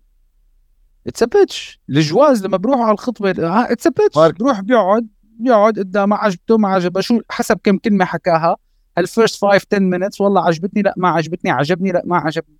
it's 1.06 1.22
a 1.22 1.26
pitch 1.26 1.80
الجواز 1.90 2.44
لما 2.46 2.56
بروح 2.56 2.80
على 2.80 2.92
الخطبة 2.92 3.30
it's 3.72 3.86
a 3.86 3.90
pitch. 3.90 4.38
بروح 4.40 4.60
بيقعد 4.60 5.08
بيقعد 5.22 5.78
قدامه 5.78 6.16
عجبته 6.16 6.58
ما 6.58 6.68
عجبه. 6.68 7.00
شو 7.00 7.20
حسب 7.30 7.58
كم 7.64 7.78
كلمة 7.78 8.04
حكاها. 8.04 8.56
ال 8.98 9.06
first 9.06 9.44
5 9.44 9.54
10 9.54 9.78
minutes 9.78 10.20
والله 10.20 10.46
عجبتني 10.46 10.82
لا 10.82 10.94
ما 10.96 11.08
عجبتني. 11.08 11.50
عجبني 11.50 11.92
لا 11.92 12.02
ما 12.04 12.16
عجبني. 12.16 12.56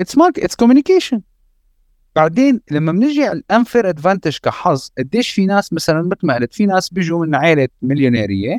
It's 0.00 0.18
mark 0.18 0.38
it's 0.38 0.54
communication 0.54 1.20
بعدين 2.18 2.60
لما 2.70 2.92
بنجي 2.92 3.24
على 3.24 3.38
ال 3.38 3.45
unfair 3.45 3.88
advantage 3.88 4.38
كحظ 4.42 4.90
قديش 4.98 5.30
في 5.30 5.46
ناس 5.46 5.72
مثلا 5.72 6.02
مثل 6.02 6.18
ما 6.22 6.34
قلت 6.34 6.54
في 6.54 6.66
ناس 6.66 6.90
بيجوا 6.90 7.26
من 7.26 7.34
عائله 7.34 7.68
مليونيرية 7.82 8.58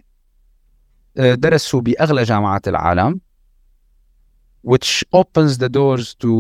آه، 1.18 1.34
درسوا 1.34 1.82
بأغلى 1.82 2.24
جامعات 2.24 2.68
العالم 2.68 3.20
which 4.68 5.04
opens 5.16 5.58
the 5.58 5.70
doors 5.70 6.16
to 6.24 6.32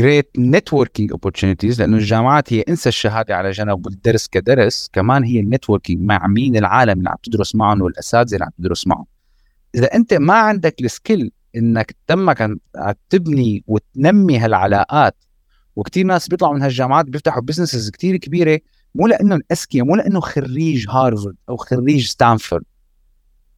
great 0.00 0.30
networking 0.38 1.08
opportunities 1.12 1.78
لأنه 1.78 1.96
الجامعات 1.96 2.52
هي 2.52 2.60
إنسى 2.68 2.88
الشهادة 2.88 3.36
على 3.36 3.50
جنب 3.50 3.86
والدرس 3.86 4.26
كدرس 4.28 4.90
كمان 4.92 5.24
هي 5.24 5.40
ال 5.40 5.46
networking 5.46 6.00
مع 6.00 6.26
مين 6.26 6.56
العالم 6.56 6.98
اللي 6.98 7.10
عم 7.10 7.16
تدرس 7.22 7.54
معهم 7.54 7.82
والأساتذة 7.82 8.34
اللي 8.34 8.44
عم 8.44 8.52
تدرس 8.58 8.86
معهم. 8.86 9.06
إذا 9.74 9.94
أنت 9.94 10.14
ما 10.14 10.34
عندك 10.34 10.74
ال 10.80 10.89
skill 10.89 11.32
إنك 11.56 11.94
تمك 12.06 12.50
تبني 13.10 13.64
وتنمي 13.66 14.38
هالعلاقات 14.38 15.16
وكثير 15.76 16.06
ناس 16.06 16.28
بيطلعوا 16.28 16.54
من 16.54 16.62
هالجامعات 16.62 17.06
بيفتحوا 17.06 17.42
businesses 17.42 17.90
كثير 17.90 18.16
كبيرة 18.16 18.60
مو 18.94 19.06
لأنه 19.06 19.40
اذكياء 19.52 19.86
مو 19.86 19.96
لأنه 19.96 20.20
خريج 20.20 20.86
هارفارد 20.90 21.36
أو 21.48 21.56
خريج 21.56 22.06
ستانفورد. 22.06 22.64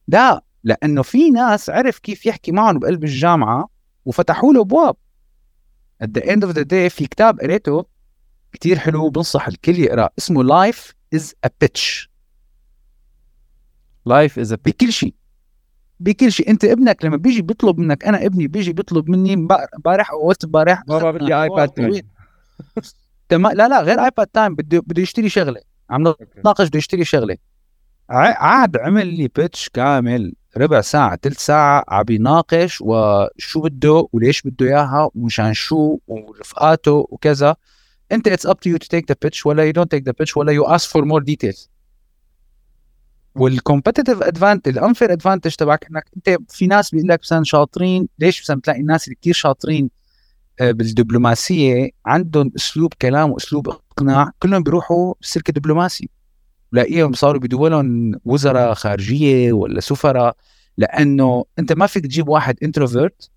لا 0.09 0.44
لأنه 0.64 1.02
في 1.02 1.30
ناس 1.30 1.71
عرف 1.71 1.99
كيف 1.99 2.26
يحكي 2.26 2.52
معهم 2.52 2.78
بقلب 2.78 3.04
الجامعة 3.04 3.68
وفتحوا 4.04 4.52
له 4.52 4.61
أبواب. 4.61 4.97
At 6.04 6.06
the 6.06 6.23
end 6.23 6.42
of 6.44 6.54
the 6.54 6.64
day 6.64 6.88
في 6.88 7.06
كتاب 7.11 7.40
قريته 7.40 7.85
كتير 8.52 8.78
حلو 8.78 9.11
بنصح 9.11 9.47
الكل 9.47 9.78
يقرأ 9.78 10.11
اسمه 10.18 10.42
life 10.44 10.92
is 11.16 11.25
a 11.47 11.50
pitch. 11.64 12.09
life 14.07 14.38
is 14.38 14.54
بكل 14.54 14.92
شيء. 14.92 15.14
بكل 16.04 16.32
شيء. 16.32 16.50
انت 16.50 16.64
ابنك 16.64 17.04
لما 17.04 17.16
بيجي 17.16 17.42
بيطلب 17.42 17.78
منك 17.78 18.04
أنا 18.04 18.26
ابني 18.26 18.46
بيجي 18.46 18.73
بيطلب 18.73 19.11
مني 19.11 19.34
امبارح 19.34 20.11
أو 20.11 20.28
وقت 20.28 20.44
امبارح 20.44 20.82
بابا 20.88 21.11
بدي 21.11 21.34
iPad 21.35 21.69
time 21.69 22.02
تمام. 23.28 23.52
لا 23.52 23.68
لا 23.68 23.82
غير 23.82 24.04
iPad 24.04 24.26
time 24.26 24.54
بده 24.54 24.78
بده 24.78 25.02
يشتري 25.02 25.28
شغلة. 25.28 25.61
عم 25.90 26.08
نتناقش 26.08 26.68
بده 26.68 26.78
يشتري 26.78 27.04
شغلة. 27.04 27.37
عاد 28.11 28.76
عمل 28.76 29.06
لي 29.06 29.28
pitch 29.28 29.69
كامل 29.68 30.34
ربع 30.56 30.80
ساعة 30.80 31.18
ثلث 31.23 31.38
ساعة 31.38 31.84
عم 31.88 32.04
يناقش 32.11 32.80
وشو 32.80 33.61
بده 33.61 34.08
وليش 34.12 34.42
بده 34.42 34.66
إياها 34.66 35.11
ومشان 35.14 35.54
شو 35.54 35.99
ورفقاته 36.06 37.06
وكذا. 37.11 37.56
انت 38.12 38.28
it's 38.28 38.47
up 38.47 38.61
to 38.61 38.71
you 38.71 38.76
to 38.76 38.87
take 38.87 39.11
the 39.11 39.16
pitch 39.23 39.47
ولا 39.46 39.64
you 39.64 39.73
don't 39.73 39.90
take 39.90 40.04
the 40.07 40.12
pitch 40.19 40.37
ولا 40.37 40.52
you 40.52 40.64
ask 40.64 40.90
for 40.90 41.04
more 41.04 41.23
details 41.23 41.71
وال 43.35 43.48
competitive 43.48 44.23
advantage 44.23 44.78
ال 44.78 44.83
unfair 44.83 45.12
advantage 45.12 45.54
تبعك 45.55 45.87
إنك 45.91 46.05
أنت 46.17 46.38
في 46.49 46.67
ناس 46.67 46.91
بيقول 46.91 47.09
لك 47.09 47.21
مثلا 47.23 47.45
شاطرين 47.45 48.09
ليش 48.19 48.43
مثلا 48.43 48.57
بتلاقي 48.57 48.81
الناس 48.81 49.05
اللي 49.05 49.17
كثير 49.21 49.35
شاطرين 49.35 49.91
آه، 50.61 50.71
بالدبلوماسية 50.71 51.91
عندهم 52.07 52.53
أسلوب 52.57 52.93
كلام 53.03 53.31
وأسلوب 53.31 53.69
إقناع 53.69 54.31
كلهم 54.38 54.62
بيروحوا 54.62 55.14
السلك 55.23 55.49
الدبلوماسي. 55.49 56.09
بلاقيهم 56.73 57.12
صاروا 57.12 57.41
بدولهم 57.41 58.12
وزراء 58.25 58.75
خارجية 58.75 59.53
ولا 59.53 59.81
سفراء 59.81 60.37
لأنه 60.76 61.45
أنت 61.59 61.73
ما 61.73 61.87
فيك 61.87 62.05
تجيب 62.05 62.29
واحد 62.29 62.57
introvert 62.62 63.31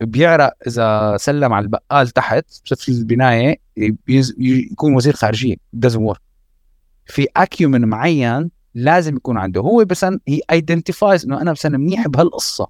بيعرق 0.00 0.52
إذا 0.66 1.16
سلم 1.16 1.52
على 1.52 1.64
البقال 1.64 2.08
تحت 2.08 2.44
في 2.74 2.88
البناية 2.88 3.56
يكون 4.38 4.94
وزير 4.94 5.14
خارجية 5.14 5.56
doesn't 5.86 6.12
work. 6.12 6.20
في 7.06 7.26
acumen 7.36 7.88
معين 7.88 8.50
لازم 8.74 9.16
يكون 9.16 9.38
عنده. 9.38 9.60
هو 9.60 9.84
بس 9.84 10.04
هي 10.04 10.40
identifies 10.50 11.24
إنه 11.24 11.40
أنا 11.40 11.52
بس 11.52 11.66
أنا 11.66 11.78
منيح 11.78 12.08
بهالقصة 12.08 12.66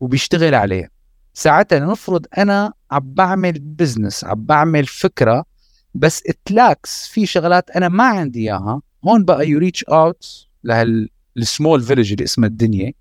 وبيشتغل 0.00 0.54
عليها. 0.54 0.88
ساعتها 1.34 1.78
نفرض 1.78 2.26
أنا 2.38 2.72
عم 2.90 3.14
بعمل 3.14 3.52
business 3.60 4.24
عم 4.24 4.44
بعمل 4.44 4.86
فكرة 4.86 5.44
بس 5.94 6.22
it 6.26 6.49
lacks 6.49 7.08
في 7.08 7.26
شغلات 7.26 7.70
أنا 7.70 7.88
ما 7.88 8.04
عندي 8.04 8.40
إياها. 8.40 8.82
هون 9.04 9.24
بقى 9.24 9.48
you 9.48 9.58
reach 9.58 9.84
out 9.84 10.46
لهال 10.64 11.08
small 11.08 11.82
village 11.82 12.12
اللي 12.12 12.24
اسمها 12.24 12.48
الدنيا. 12.48 12.92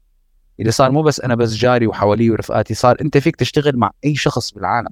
اللي 0.60 0.72
صار 0.72 0.92
مو 0.92 1.02
بس 1.02 1.22
أنا 1.22 1.36
بس 1.36 1.54
جاري 1.54 1.88
وحوالي 1.88 2.30
ورفقاتي 2.30 2.74
صار 2.74 2.98
أنت 3.02 3.18
فيك 3.18 3.36
تشتغل 3.36 3.78
مع 3.78 3.92
أي 4.06 4.16
شخص 4.16 4.52
بالعالم. 4.52 4.90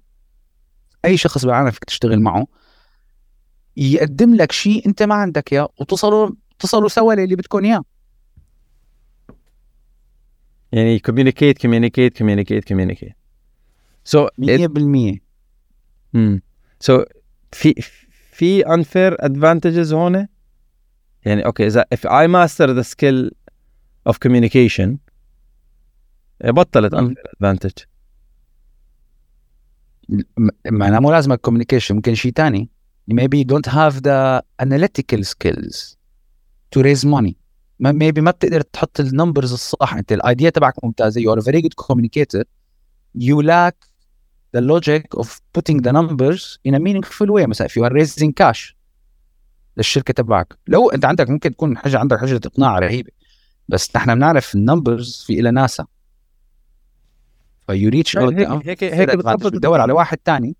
أي 1.06 1.18
شخص 1.18 1.46
بالعالم 1.46 1.72
فيك 1.72 1.84
تشتغل 1.84 2.20
معه. 2.20 2.48
يقدم 3.78 4.36
لك 4.36 4.52
شيء 4.52 4.88
أنت 4.88 5.04
ما 5.04 5.16
عندك 5.16 5.54
إياه 5.54 5.70
وتصلوا 5.80 6.30
اتصلوا 6.64 6.90
سوا 6.90 7.14
للي 7.14 7.36
بدكم 7.36 7.66
إياه. 7.66 7.84
يعني 10.72 11.00
communicate 11.00 11.58
communicate 11.62 12.18
communicate 12.18 12.68
communicate 12.68 13.16
so 14.04 14.28
100% 14.28 15.18
امم 16.16 16.42
so 16.80 17.04
في 17.52 17.74
في 18.32 18.68
unfair 18.68 19.26
advantages 19.26 19.94
هون؟ 19.94 20.28
يعني 21.26 21.46
okay 21.46 21.68
إذا 21.68 21.86
if 21.96 22.00
I 22.00 22.28
master 22.28 22.68
the 22.68 22.84
skill 22.84 23.30
of 24.10 24.16
communication 24.28 24.98
بطلت 26.44 26.94
unfair 26.94 27.24
advantage 27.34 27.72
معناها 30.72 31.00
مو 31.00 31.12
لازم 31.12 31.36
communication 31.36 31.92
ممكن 31.92 32.16
شيء 32.16 32.32
ثاني 32.32 32.70
maybe 33.12 33.38
you 33.40 33.46
don't 33.46 33.66
have 33.66 34.02
the 34.02 34.44
analytical 34.60 35.24
skills. 35.24 35.98
To 36.76 36.82
raise 36.82 37.04
money. 37.06 37.34
ما- 37.80 37.92
maybe 37.92 38.20
ما 38.20 38.32
بتقدر 38.32 38.62
تحط 38.62 39.00
ال 39.00 39.07
numbers 39.07 39.54
الصح. 39.54 39.94
انت 39.94 40.12
ال 40.12 40.19
idea 40.19 40.50
تبعك 40.50 40.74
ممتازة. 40.84 41.22
Are 41.22 41.40
a 41.40 41.44
very 41.44 41.62
good 41.62 41.86
communicator. 41.86 42.44
You 43.18 43.44
lack 43.44 43.76
the 44.58 44.62
logic 44.62 45.24
of 45.24 45.28
putting 45.28 45.78
the 45.78 45.92
numbers 45.92 46.58
in 46.68 46.74
a 46.74 46.80
meaningful 46.80 47.28
way. 47.28 47.48
مثلا 47.48 47.68
if 47.68 47.72
you 47.72 47.84
are 47.84 47.94
raising 47.94 48.32
cash 48.44 48.74
للشركة 49.78 50.14
تبعك. 50.14 50.58
لو 50.68 50.90
انت 50.90 51.06
عندك 51.06 51.30
ممكن 51.30 51.52
تكون 51.52 51.78
حاجة 51.78 52.00
عندك 52.00 52.20
حجة 52.20 52.42
اقناع 52.46 52.80
رهيبة. 52.80 53.12
بس 53.68 53.96
نحن 53.96 54.16
بنعرف 54.16 54.56
ال 54.56 54.64
numbers 54.64 55.24
في 55.28 55.40
إلها 55.40 55.52
ناسها. 55.52 55.86
ف 57.68 57.90
you 57.90 58.00
reach 58.00 58.18
هيك 58.18 58.84
هيك 58.84 58.84
هيك 58.84 59.10
بتدور 59.18 59.82
على 59.82 59.94
واحد 59.94 60.18
تاني. 60.18 60.56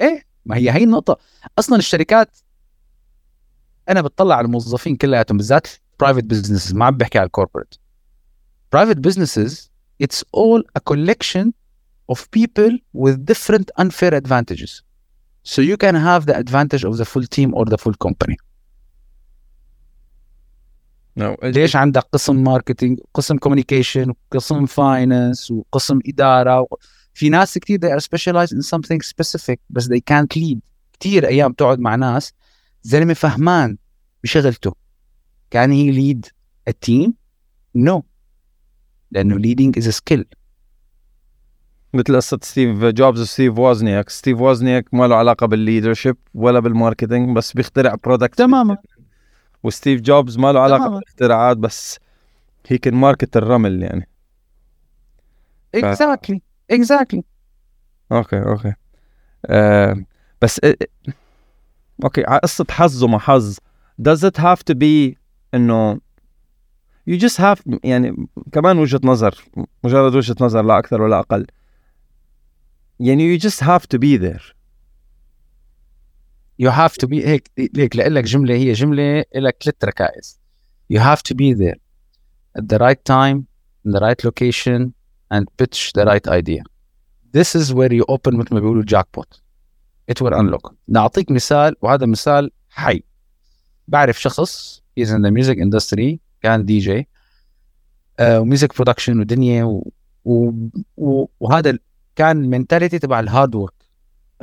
إيه؟ 0.00 0.22
ما 0.44 0.56
هي 0.56 0.70
هي 0.70 0.84
النقطة. 0.84 1.18
أصلا 1.58 1.78
الشركات 1.78 2.36
أنا 3.88 4.02
بتطلع 4.02 4.34
على 4.34 4.44
الموظفين 4.44 4.96
كلياتهم 4.96 5.36
بالذات 5.36 5.66
private 6.00 6.24
business 6.24 6.74
ما 6.74 6.84
عم 6.84 6.96
بحكي 6.96 7.18
على 7.18 7.26
ال 7.26 7.31
corporate 7.31 7.74
private 8.72 8.96
businesses 8.96 9.70
it's 10.02 10.24
all 10.34 10.64
a 10.76 10.78
collection 10.78 11.52
of 12.10 12.28
people 12.32 12.82
with 12.94 13.14
different 13.14 13.70
unfair 13.70 14.16
advantages 14.16 14.84
so 15.44 15.62
you 15.62 15.76
can 15.76 15.96
have 15.96 16.24
the 16.24 16.38
advantage 16.38 16.86
of 16.86 16.96
the 16.96 17.04
full 17.04 17.26
team 17.26 17.54
or 17.54 17.68
the 17.68 17.76
full 17.76 17.94
company 17.94 18.36
ليش 21.42 21.76
عندك 21.76 22.02
قسم 22.12 22.44
marketing 22.44 23.00
قسم 23.14 23.36
communication 23.36 24.14
قسم 24.30 24.66
finance 24.66 25.50
وقسم 25.50 25.98
إدارة؟ 26.06 26.60
و... 26.60 26.66
في 27.14 27.28
ناس 27.28 27.58
كثير 27.58 27.78
they 27.80 28.00
are 28.00 28.04
specialized 28.04 28.52
in 28.52 28.62
something 28.62 28.98
specific 29.08 29.56
بس 29.70 29.88
they 29.88 29.98
كانت 30.06 30.36
ليد 30.36 30.60
كثير 31.00 31.26
أيام 31.26 31.52
بتقعد 31.52 31.78
مع 31.78 31.94
ناس 31.94 32.32
زلمة 32.88 33.14
فهمان 33.14 33.76
بشغلته. 34.24 34.74
can 35.50 35.70
he 35.70 35.90
lead 35.90 36.26
ال 36.68 36.77
team 36.77 37.14
no 37.74 38.04
لأنه 39.10 39.72
is 39.80 39.84
a 39.84 39.92
skill. 39.92 40.24
مثل 41.94 42.16
قصة 42.16 42.38
ستيف 42.42 42.84
جوبز 42.84 43.20
وستيف 43.20 43.58
وازنياك 43.58 44.08
ستيف 44.08 44.40
وازنياك 44.40 44.94
ما 44.94 45.06
له 45.06 45.16
علاقة 45.16 45.46
بال 45.46 45.58
leadership 45.58 46.16
ولا 46.34 46.60
بال 46.60 46.74
marketing 46.74 47.36
بس 47.36 47.52
بيخترع 47.52 47.94
product 48.04 48.38
تماما. 48.38 48.76
وستيف 49.62 50.00
جوبز 50.00 50.38
ما 50.38 50.52
له 50.52 50.60
علاقة 50.60 50.78
تماما. 50.78 50.98
بالاختراعات 50.98 51.56
بس 51.56 51.98
هي 52.66 52.78
كان 52.78 52.94
marketer 52.94 53.82
يعني. 53.82 54.08
exactly. 55.76 56.38
Exactly. 56.72 57.20
okay 58.12 58.42
okay 58.42 58.74
بس 60.42 60.60
آه، 60.64 60.76
okay 62.04 62.24
على 62.26 62.40
قصة 62.42 62.66
حظ 62.70 63.04
وما 63.04 63.18
حظ 63.18 63.56
does 64.02 64.22
it 64.24 64.36
have 64.36 64.62
to 64.70 64.74
be 64.74 65.16
انه 65.54 66.00
you 67.10 67.16
just 67.18 67.36
have 67.36 67.78
يعني 67.84 68.28
كمان 68.52 68.78
وجهة 68.78 69.00
نظر 69.04 69.44
مجرد 69.84 70.14
وجهة 70.14 70.36
نظر 70.40 70.62
لا 70.62 70.78
أكثر 70.78 71.02
ولا 71.02 71.18
أقل 71.18 71.46
يعني 73.00 73.38
you 73.38 73.40
just 73.42 73.60
have 73.60 73.82
to 73.82 73.98
be 73.98 74.16
there 74.16 74.42
you 76.58 76.70
have 76.70 76.92
to 76.92 77.06
be 77.06 77.26
هيك 77.26 77.50
هيك 77.76 77.96
لك 77.96 78.24
جمله 78.24 78.54
هي 78.54 78.72
جمله 78.72 79.24
لك 79.34 79.56
ثلاث 79.62 79.84
ركائز 79.84 80.40
you 80.92 80.98
have 80.98 81.22
to 81.22 81.34
be 81.34 81.54
there 81.54 81.78
at 82.58 82.68
the 82.68 82.78
right 82.78 83.04
time 83.04 83.46
in 83.84 83.92
the 83.92 84.00
right 84.00 84.24
location 84.24 84.92
and 85.34 85.44
pitch 85.56 85.92
the 85.92 86.04
right 86.04 86.26
idea 86.28 86.62
this 87.32 87.54
is 87.54 87.72
where 87.74 87.92
you 87.92 88.04
open 88.08 88.36
مثل 88.36 88.54
ما 88.54 88.60
بيقولوا 88.60 88.82
jackpot 88.82 89.40
it 90.10 90.20
will 90.22 90.34
unlock. 90.34 90.72
نعطيك 90.88 91.30
مثال 91.30 91.74
وهذا 91.82 92.06
مثال 92.06 92.50
حي. 92.70 93.02
بعرف 93.88 94.20
شخص 94.20 94.82
he's 95.00 95.08
in 95.08 95.22
the 95.22 95.30
music 95.30 95.56
industry 95.56 96.16
كان 96.42 96.64
DJ 96.64 96.78
و 96.78 97.08
music 98.20 98.76
production 98.76 99.20
ودنيا 99.20 99.64
و... 99.64 99.92
و... 100.24 100.52
و... 100.96 101.26
وهذا 101.40 101.78
كان 102.16 102.44
ال 102.44 102.49
mentality 102.49 102.98
تبع 102.98 103.20
ال 103.20 103.27
hard 103.27 103.54
work 103.54 103.72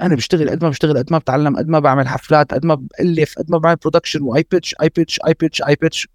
أنا 0.01 0.15
بشتغل 0.15 0.49
قد 0.49 0.63
ما 0.63 0.69
بشتغل 0.69 0.97
قد 0.97 1.11
ما 1.11 1.17
بتعلم 1.17 1.57
قد 1.57 1.67
ما 1.67 1.79
بعمل 1.79 2.07
حفلات 2.07 2.53
قد 2.53 2.65
ما 2.65 2.75
بألف 2.75 3.37
قد 3.37 3.51
ما 3.51 3.57
بعمل 3.57 3.75
production 3.75 4.21
و 4.21 4.45
I 4.51 4.55
pitch 4.55 4.75
I 4.81 4.89
pitch 4.89 5.19
I 5.27 5.33
pitch 5.33 5.61
I 5.61 5.75
pitch 5.75 6.07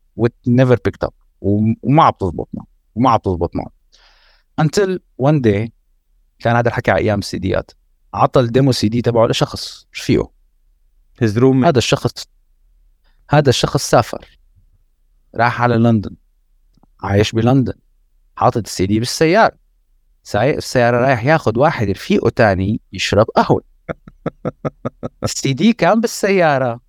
never 0.47 0.79
picked 0.85 1.05
up 1.05 1.13
وما 1.41 2.03
عم 2.03 2.13
تزبط 2.21 2.49
معه. 2.53 2.67
وما 2.95 3.11
عم 3.11 3.19
تزبط 3.19 3.57
معه. 3.57 3.71
until 4.61 4.99
one 5.23 5.41
day 5.41 5.69
كان 6.39 6.57
هذا 6.57 6.69
الحكي 6.69 6.91
على 6.91 7.01
أيام 7.01 7.19
السيديات 7.19 7.71
عطى 8.15 8.41
ال 8.41 8.73
demo 8.73 8.89
CD 8.89 9.03
تبعه 9.03 9.27
لشخص 9.27 9.87
his 11.25 11.35
room 11.37 11.65
هذا 11.65 11.79
الشخص 11.79 12.27
هذا 13.31 13.49
الشخص 13.49 13.91
سافر 13.91 14.39
راح 15.35 15.63
على 15.63 15.77
لندن 15.77 16.17
عايش 17.03 17.33
بلندن 17.33 17.75
حاطط 18.41 18.67
السي 18.67 18.87
دي 18.87 18.99
بالسيارة. 18.99 19.57
سايق 20.23 20.57
السيارة 20.57 20.97
رايح 20.97 21.25
ياخذ 21.25 21.59
واحد 21.59 21.91
رفيقه 21.91 22.31
تاني 22.31 22.81
يشرب 22.93 23.27
قهوة. 23.37 23.63
السي 25.25 25.53
دي 25.53 25.73
كان 25.73 26.01
بالسيارة. 26.01 26.81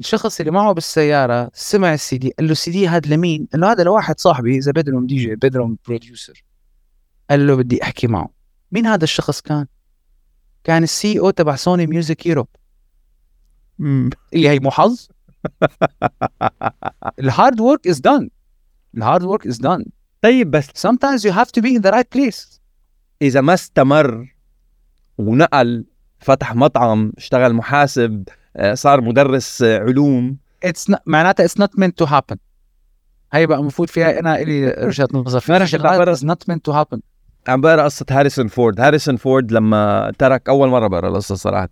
الشخص 0.00 0.40
اللي 0.40 0.52
معه 0.52 0.72
بالسيارة 0.72 1.50
سمع 1.54 1.94
السي 1.94 2.18
دي 2.18 2.30
قال 2.38 2.46
له 2.46 2.52
السي 2.52 2.70
دي 2.70 2.88
هذا 2.88 3.14
لمين؟ 3.14 3.48
قال 3.52 3.60
له 3.60 3.72
هذا 3.72 3.82
لواحد 3.82 4.20
صاحبي 4.20 4.58
إذا 4.58 4.72
بدرهم 4.72 5.06
دي 5.06 5.16
جي 5.16 5.34
بدرهم 5.34 5.78
producer 5.86 6.44
قال 7.30 7.46
له 7.46 7.56
بدي 7.56 7.82
أحكي 7.82 8.06
معه. 8.06 8.28
مين 8.72 8.86
هذا 8.86 9.04
الشخص 9.04 9.40
كان؟ 9.40 9.66
كان 10.64 10.82
ال 10.82 11.18
CEO 11.18 11.30
تبع 11.30 11.56
Sony 11.56 11.86
Music 11.86 12.26
Europe 12.26 12.48
اللي 13.80 14.48
هي 14.48 14.58
مو 14.58 14.70
حظ 14.70 15.08
ال 17.18 17.26
hard 17.26 17.60
work 17.60 17.86
is 17.86 18.00
دون 18.00 18.30
ال 18.96 19.01
hard 19.01 19.22
work 19.22 19.46
is 19.46 19.58
done 19.58 19.84
طيب 20.22 20.50
بس 20.50 20.66
sometimes 20.86 21.20
you 21.24 21.32
have 21.32 21.50
to 21.50 21.62
be 21.62 21.76
in 21.76 21.82
the 21.82 21.92
right 21.92 22.10
place. 22.18 22.60
إذا 23.22 23.40
ما 23.40 23.54
استمر 23.54 24.34
ونقل 25.18 25.84
فتح 26.18 26.54
مطعم 26.54 27.12
اشتغل 27.16 27.52
محاسب 27.52 28.28
آه، 28.56 28.74
صار 28.74 29.00
مدرس 29.00 29.62
آه، 29.62 29.78
علوم. 29.78 30.36
It's 30.66 30.92
not 30.92 30.98
معناتها 31.06 31.46
it's 31.48 31.60
not 31.62 31.80
meant 31.80 32.04
to 32.04 32.06
happen. 32.06 32.36
هي 33.32 33.46
بقى 33.46 33.58
المفروض 33.58 33.88
فيها 33.88 34.18
أنا 34.20 34.38
إلي 34.40 34.68
وجهة 34.68 35.08
نظر 35.14 35.40
فيها 35.40 35.66
is 36.14 36.22
not 36.22 36.52
meant 36.52 36.60
to 36.68 36.74
happen. 36.74 37.00
عم 37.48 37.60
بقرأ 37.60 37.82
قصة 37.82 38.06
هاريسون 38.10 38.48
فورد. 38.48 38.80
هاريسون 38.80 39.16
فورد 39.16 39.52
لما 39.52 40.12
ترك 40.18 40.48
أول 40.48 40.68
مرة 40.68 40.86
بقرأ 40.86 41.08
القصة 41.08 41.34
صراحة. 41.34 41.68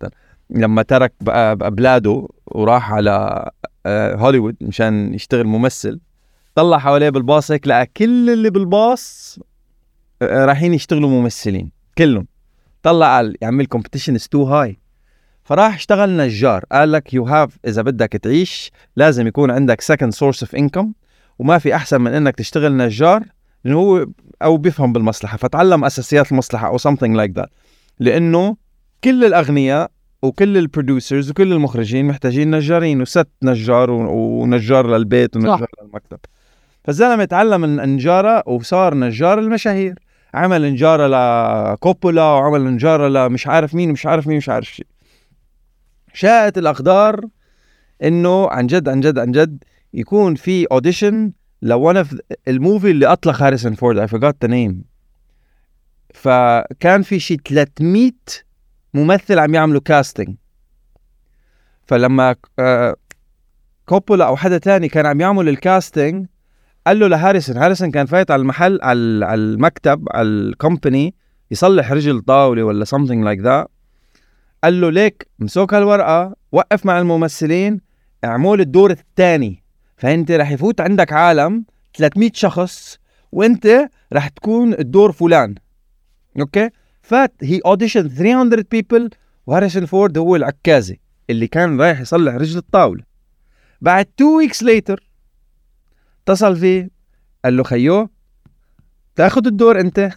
لما 0.49 0.81
ترك 0.81 1.13
بلاده 1.55 2.27
وراح 2.47 2.91
على 2.91 3.49
آه، 3.85 4.15
هوليوود 4.15 4.55
مشان 4.61 5.13
يشتغل 5.13 5.47
ممثل 5.47 5.99
طلع 6.55 6.77
حواليه 6.77 7.09
بالباص 7.09 7.51
هيك 7.51 7.67
لقى 7.67 7.85
كل 7.85 8.29
اللي 8.29 8.49
بالباص 8.49 9.39
آه، 10.21 10.45
رايحين 10.45 10.73
يشتغلوا 10.73 11.09
ممثلين 11.09 11.71
كلهم. 11.97 12.27
طلع 12.83 13.15
قال 13.17 13.35
يا 13.41 13.47
عمي 13.47 13.63
ال 13.63 13.67
competition 13.67 14.15
is 14.15 14.27
too 14.27 14.43
high 14.43 14.79
فراح 15.43 15.75
اشتغل 15.75 16.17
نجار. 16.17 16.65
قال 16.71 16.91
لك 16.91 17.13
you 17.13 17.23
have 17.23 17.57
إذا 17.67 17.81
بدك 17.81 18.13
تعيش 18.13 18.71
لازم 18.95 19.27
يكون 19.27 19.51
عندك 19.51 19.81
second 19.81 20.13
source 20.13 20.43
of 20.43 20.55
income 20.55 20.93
وما 21.39 21.57
في 21.57 21.75
أحسن 21.75 22.01
من 22.01 22.13
إنك 22.13 22.35
تشتغل 22.35 22.77
نجار. 22.77 23.23
لأنه 23.63 23.79
هو 23.79 24.07
أو 24.41 24.57
بيفهم 24.57 24.93
بالمصلحة 24.93 25.37
فتعلم 25.37 25.85
أساسيات 25.85 26.31
المصلحة 26.31 26.67
أو 26.67 26.77
something 26.77 27.15
like 27.17 27.41
that. 27.41 27.47
لأنه 27.99 28.55
كل 29.03 29.25
الأغنياء 29.25 29.91
وكل 30.21 30.57
ال 30.57 30.64
producers 30.64 31.29
وكل 31.29 31.53
المخرجين 31.53 32.05
محتاجين 32.07 32.55
نجارين 32.55 33.01
وست 33.01 33.27
نجار 33.43 33.91
ونجار 33.91 34.87
للبيت 34.97 35.35
ونجار 35.35 35.67
للمكتب. 35.83 36.19
فالزلمة 36.83 37.25
تعلم 37.25 37.63
النجارة 37.63 38.43
وصار 38.49 38.95
نجار 38.95 39.39
المشاهير. 39.39 39.99
عمل 40.33 40.71
نجارة 40.71 41.07
لكوبولا 41.07 42.23
وعمل 42.23 42.73
نجارة 42.73 43.07
لمش 43.07 43.47
عارف 43.47 43.75
مين 43.75 43.89
ومش 43.89 44.05
عارف 44.05 44.27
مين 44.27 44.37
مش 44.37 44.49
عارف 44.49 44.67
شيء 44.67 44.85
شاءت 46.13 46.57
الأقدار 46.57 47.25
إنه 48.03 48.49
عن 48.49 48.67
جد 48.67 48.89
عن 48.89 48.99
جد 48.99 49.19
عن 49.19 49.31
جد 49.31 49.63
يكون 49.93 50.35
في 50.35 50.65
audition 50.65 51.31
ل 51.61 51.70
one 51.70 51.97
of 51.97 52.15
ال 52.47 52.54
movie 52.54 52.91
اللي 52.91 53.05
أطلق 53.05 53.41
هاريسون 53.41 53.73
فورد 53.73 53.97
I 53.97 54.07
forgot 54.07 54.45
the 54.45 54.51
name 54.51 54.83
فكان 56.13 57.01
في 57.01 57.19
شي 57.19 57.37
300 57.47 58.11
ممثل 58.93 59.39
عم 59.39 59.55
يعملوا 59.55 59.81
casting 59.81 60.35
فلما 61.87 62.35
آه، 62.59 62.95
كوبولا 63.85 64.27
أو 64.27 64.35
حدا 64.35 64.57
تاني 64.57 64.89
كان 64.89 65.05
عم 65.05 65.21
يعمل 65.21 65.49
ال 65.49 65.59
casting 65.59 66.27
قال 66.87 66.99
له 66.99 67.07
لهاريسون 67.07 67.57
هاريسون 67.57 67.91
كان 67.91 68.05
فايت 68.05 68.31
على 68.31 68.41
المحل 68.41 68.79
على 68.81 68.99
المكتب 69.33 70.07
على 70.11 70.27
ال 70.27 70.38
company 70.38 71.15
يصلح 71.51 71.91
رجل 71.91 72.21
طاولة 72.21 72.63
ولا 72.63 72.85
something 72.85 73.23
like 73.25 73.43
that. 73.43 73.67
قال 74.63 74.81
له 74.81 74.89
ليك 74.89 75.27
مسيك 75.39 75.73
هالورقة 75.73 76.35
وقف 76.51 76.85
مع 76.85 76.99
الممثلين 76.99 77.81
اعمل 78.23 78.61
الدور 78.61 78.91
الثاني. 78.91 79.58
فأنت 79.99 80.31
رح 80.31 80.51
يفوت 80.51 80.81
عندك 80.81 81.13
عالم 81.13 81.65
300 81.97 82.31
شخص 82.33 82.97
وأنت 83.31 83.89
رح 84.13 84.27
تكون 84.27 84.73
الدور 84.73 85.11
فلان. 85.11 85.55
أوكي؟ 86.39 86.69
فات 87.01 87.33
هي 87.41 87.59
audition 87.65 88.09
300 88.09 88.65
people 88.71 89.09
وهاريسون 89.47 89.85
فورد 89.85 90.17
هو 90.17 90.35
الهيك 90.35 90.99
اللي 91.29 91.47
كان 91.47 91.81
رايح 91.81 91.99
يصلح 91.99 92.33
رجل 92.33 92.57
الطاولة. 92.57 93.03
بعد 93.81 94.07
2 94.15 94.29
weeks 94.29 94.63
later 94.63 95.09
اتصل 96.23 96.55
فيه 96.55 96.89
قال 97.45 97.57
له 97.57 97.63
خيو 97.63 98.09
تاخذ 99.15 99.47
الدور 99.47 99.79
أنت؟ 99.79 100.09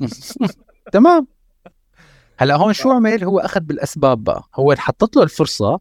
تمام. 0.92 1.26
هلا 2.38 2.56
هون 2.56 2.72
شو 2.72 2.90
عمل؟ 2.90 3.24
هو 3.24 3.38
أخذ 3.38 3.60
بالأسباب 3.60 4.24
بقى. 4.24 4.42
هو 4.54 4.74
حطت 4.78 5.16
له 5.16 5.22
الفرصة 5.22 5.80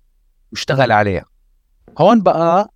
واشتغل 0.52 0.92
عليها. 0.92 1.26
هون 1.98 2.22
بقى 2.22 2.72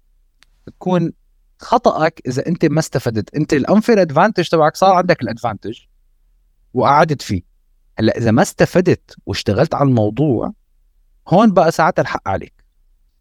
تكون 0.65 1.13
خطأك 1.59 2.21
إذا 2.27 2.47
أنت 2.47 2.65
ما 2.65 2.79
استفدت. 2.79 3.35
أنت 3.35 3.53
الأنفير 3.53 4.01
ادفانتج 4.01 4.47
تبعك 4.49 4.75
صار 4.75 4.95
عندك 4.95 5.21
الادفانتج 5.23 5.79
وقعدت 6.73 7.21
فيه. 7.21 7.41
هلأ 7.99 8.17
إذا 8.17 8.31
ما 8.31 8.41
استفدت 8.41 9.15
واشتغلت 9.25 9.75
على 9.75 9.89
الموضوع 9.89 10.53
هون 11.27 11.51
بقى 11.51 11.71
ساعتها 11.71 12.01
الحق 12.01 12.29
عليك. 12.29 12.53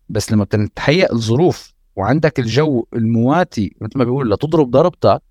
بس 0.09 0.33
لما 0.33 0.45
بتتهيأ 0.45 1.13
الظروف 1.13 1.75
وعندك 1.97 2.39
الجو 2.39 2.87
المواتي 2.95 3.77
مثل 3.81 3.99
ما 3.99 4.05
بيقول 4.05 4.31
لتضرب 4.31 4.71
ضربتك 4.71 5.23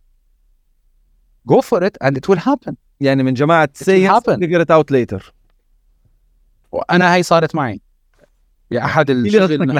go 1.52 1.62
for 1.62 1.82
it 1.84 2.08
and 2.08 2.12
it 2.18 2.30
will 2.30 2.40
happen. 2.40 2.74
يعني 3.00 3.24
من 3.24 3.34
will 3.34 3.68
say 3.84 4.08
happen. 4.08 4.40
figure 4.40 4.62
it 4.62 4.72
out 4.72 4.92
later. 4.92 5.32
وأنا 6.72 7.16
هي 7.16 7.24
صارت 7.24 7.56
معي. 7.56 7.82
يا 8.72 9.02
اللي 9.12 9.28
الشغل 9.30 9.62
إنه 9.62 9.74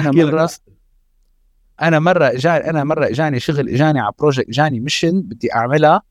أنا 1.80 1.98
مرة 1.98 2.28
قصة. 2.28 2.56
أنا 2.56 2.84
مرة 2.84 3.06
اجاني 3.06 3.40
شغل 3.40 3.68
اجاني 3.68 4.00
على 4.00 4.12
project 4.18 4.48
اجاني 4.48 4.80
mission 4.80 5.22
بدي 5.22 5.54
أعملها 5.54 6.02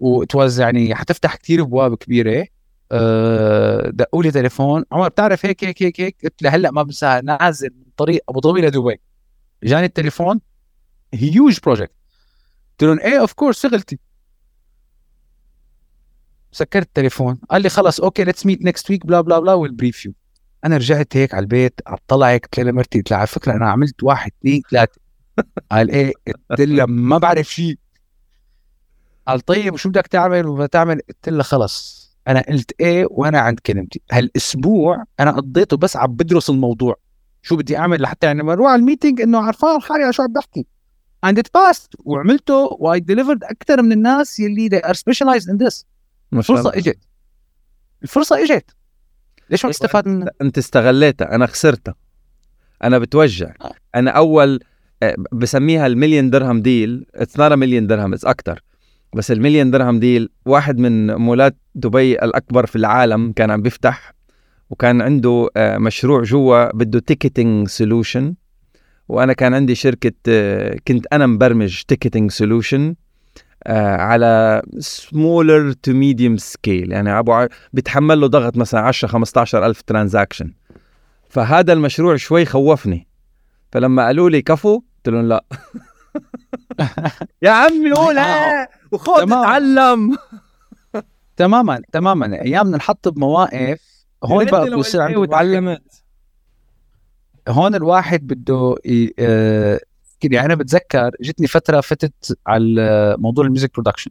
و 0.00 0.10
it 0.10 0.30
was 0.30 0.60
يعني 0.60 0.94
حتفتح 0.94 1.36
كتير 1.36 1.62
أبواب 1.62 1.94
كبيرة. 1.94 2.46
أه 2.92 3.90
دقوا 3.90 4.22
لي 4.22 4.30
تليفون. 4.30 4.84
عمر 4.92 5.08
بتعرف 5.08 5.46
هيك 5.46 5.64
هيك 5.64 5.82
هيك 5.82 6.00
هيك؟ 6.00 6.16
قلت 6.24 6.42
له 6.42 6.50
هلأ 6.50 6.70
ما 6.70 6.82
بنساها 6.82 7.20
نازل 7.20 7.70
من 7.70 7.84
طريق 7.96 8.24
أبو 8.28 8.40
ظبي 8.40 8.60
لدبي. 8.60 9.00
اجاني 9.64 9.86
التليفون. 9.86 10.40
huge 11.14 11.58
project 11.64 11.92
قلت 12.70 12.82
لهم 12.82 12.98
إيه 12.98 13.20
of 13.20 13.32
course 13.32 13.62
شغلتي. 13.62 13.98
سكرت 16.52 16.86
التليفون. 16.86 17.40
قال 17.50 17.62
لي 17.62 17.68
خلص 17.68 18.00
okay 18.00 18.24
let's 18.24 18.46
meet 18.46 18.62
next 18.64 18.90
week 18.90 19.06
بلا 19.06 19.20
بلا 19.20 19.38
بلا 19.38 19.54
وال 19.54 19.69
brief 19.69 20.06
you 20.06 20.12
أنا 20.64 20.76
رجعت 20.76 21.16
هيك 21.16 21.34
على 21.34 21.42
البيت 21.42 21.80
اطلع 21.86 22.28
هيك 22.28 22.44
قلت 22.44 22.60
لمرتي 22.60 22.98
قلت 22.98 23.10
لها 23.10 23.18
على 23.18 23.26
فكرة 23.26 23.52
أنا 23.52 23.70
عملت 23.70 24.02
واحد 24.02 24.30
اثنين 24.40 24.62
ثلاثة 24.70 25.00
قال 25.70 25.90
إيه 25.90 26.12
قلت 26.50 26.60
لها 26.60 26.86
ما 26.86 27.18
بعرف 27.18 27.46
شيء 27.54 27.78
قال 29.28 29.40
طيب 29.40 29.74
وشو 29.74 29.88
بدك 29.88 30.06
تعمل؟ 30.06 30.46
وبتعمل 30.46 31.00
قلت 31.08 31.28
لها 31.28 31.42
خلص. 31.42 31.98
أنا 32.28 32.40
قلت 32.40 32.72
إيه 32.80 33.06
وأنا 33.10 33.40
عند 33.40 33.60
كلمتي. 33.60 34.02
هالأسبوع 34.12 35.04
أنا 35.20 35.30
قضيته 35.30 35.76
بس 35.76 35.96
عم 35.96 36.12
بدرس 36.12 36.50
الموضوع. 36.50 36.96
شو 37.42 37.56
بدي 37.56 37.76
أعمل 37.76 38.02
لحتى 38.02 38.26
يعني 38.26 38.40
لما 38.40 38.52
أروح 38.52 38.70
على 38.70 38.80
ال 38.80 38.85
meeting 38.85 39.20
إنه 39.20 39.38
عرفان 39.38 39.80
حالي 39.80 40.02
على 40.02 40.12
شو 40.12 40.22
عم 40.22 40.32
بحكي. 40.32 40.66
And 41.26 41.38
it 41.38 41.48
passed. 41.58 41.88
وعملته 42.04 42.54
و 42.54 43.00
I 43.00 43.04
delivered 43.04 43.44
أكثر 43.44 43.82
من 43.82 43.92
الناس 43.92 44.40
يلي 44.40 44.68
they 44.68 44.82
are 44.82 44.94
specialized 44.94 45.48
in 45.48 45.66
this. 45.66 45.84
ما 46.32 46.42
شاء 46.42 46.56
الفرصة. 46.56 46.78
إجت. 46.78 46.98
الفرصة 48.02 48.44
إجت. 48.44 48.70
ليش 49.50 49.64
ما 49.64 49.70
تستفاد 49.70 50.08
منها؟ 50.08 50.30
انت 50.42 50.58
استغليتها 50.58 51.34
أنا 51.34 51.46
خسرتها. 51.46 51.94
أنا 52.84 52.98
بتوجع. 52.98 53.52
آه. 53.60 53.72
أنا 53.94 54.10
اول 54.10 54.60
آه، 55.02 55.14
بسميها 55.32 55.86
المليون 55.86 56.30
درهم 56.30 56.62
deal 56.62 57.06
it's 57.14 57.40
not 57.40 57.52
مليون 57.52 57.86
درهم 57.86 58.12
it's 58.12 58.24
أكثر 58.24 58.62
بس 59.14 59.30
المليون 59.30 59.70
درهم 59.70 60.00
deal 60.00 60.28
واحد 60.46 60.78
من 60.78 61.14
مولات 61.14 61.56
دبي 61.74 62.12
الأكبر 62.12 62.66
في 62.66 62.76
العالم 62.76 63.32
كان 63.32 63.50
عم 63.50 63.62
بيفتح 63.62 64.14
وكان 64.70 65.00
عنده 65.02 65.48
آه، 65.56 65.78
مشروع 65.78 66.22
جوا 66.22 66.76
بده 66.76 66.98
ticketing 66.98 67.68
solution 67.68 68.34
وأنا 69.08 69.32
كان 69.32 69.54
عندي 69.54 69.74
شركة 69.74 70.12
كنت 70.88 71.06
أنا 71.12 71.26
مبرمج 71.26 71.82
ticketing 71.88 72.30
solution 72.30 72.94
على 73.66 74.62
smaller 74.78 75.72
to 75.72 75.92
medium 75.92 76.36
scale 76.36 76.92
يعني 76.92 77.18
أبو 77.18 77.32
ع- 77.32 77.48
بيتحمل 77.72 78.20
له 78.20 78.26
ضغط 78.26 78.56
مثلا 78.56 78.80
10 78.80 79.08
15 79.08 79.66
ألف 79.66 79.82
transaction 79.82 80.52
فهذا 81.28 81.72
المشروع 81.72 82.16
شوي 82.16 82.44
خوفني. 82.44 83.08
فلما 83.72 84.06
قالوا 84.06 84.30
لي 84.30 84.42
كفو 84.42 84.74
قلت 84.76 85.08
لهم 85.08 85.28
لا. 85.28 85.44
يا 87.42 87.50
عمي 87.50 87.92
قول 87.92 88.18
ها 88.18 88.68
وخذ 88.92 89.24
تمام. 89.24 89.38
اتعلم. 89.42 90.16
تماما 91.36 91.82
تماما. 91.92 92.40
أيام 92.42 92.70
بنحط 92.70 93.08
بمواقف 93.08 93.80
هون 94.24 94.44
بقى 94.44 94.70
بصير 94.70 95.00
عنده 95.00 95.14
الواحد- 95.14 95.28
وتعلمت. 95.28 96.02
هون 97.48 97.74
الواحد 97.74 98.26
بده 98.26 98.74
يعني 100.24 100.46
أنا 100.46 100.54
بتذكر 100.54 101.10
جتني 101.20 101.46
فترة 101.46 101.80
فتت 101.80 102.38
على 102.46 103.16
موضوع 103.18 103.44
ال 103.44 103.49
music 103.49 103.74
production 103.74 104.10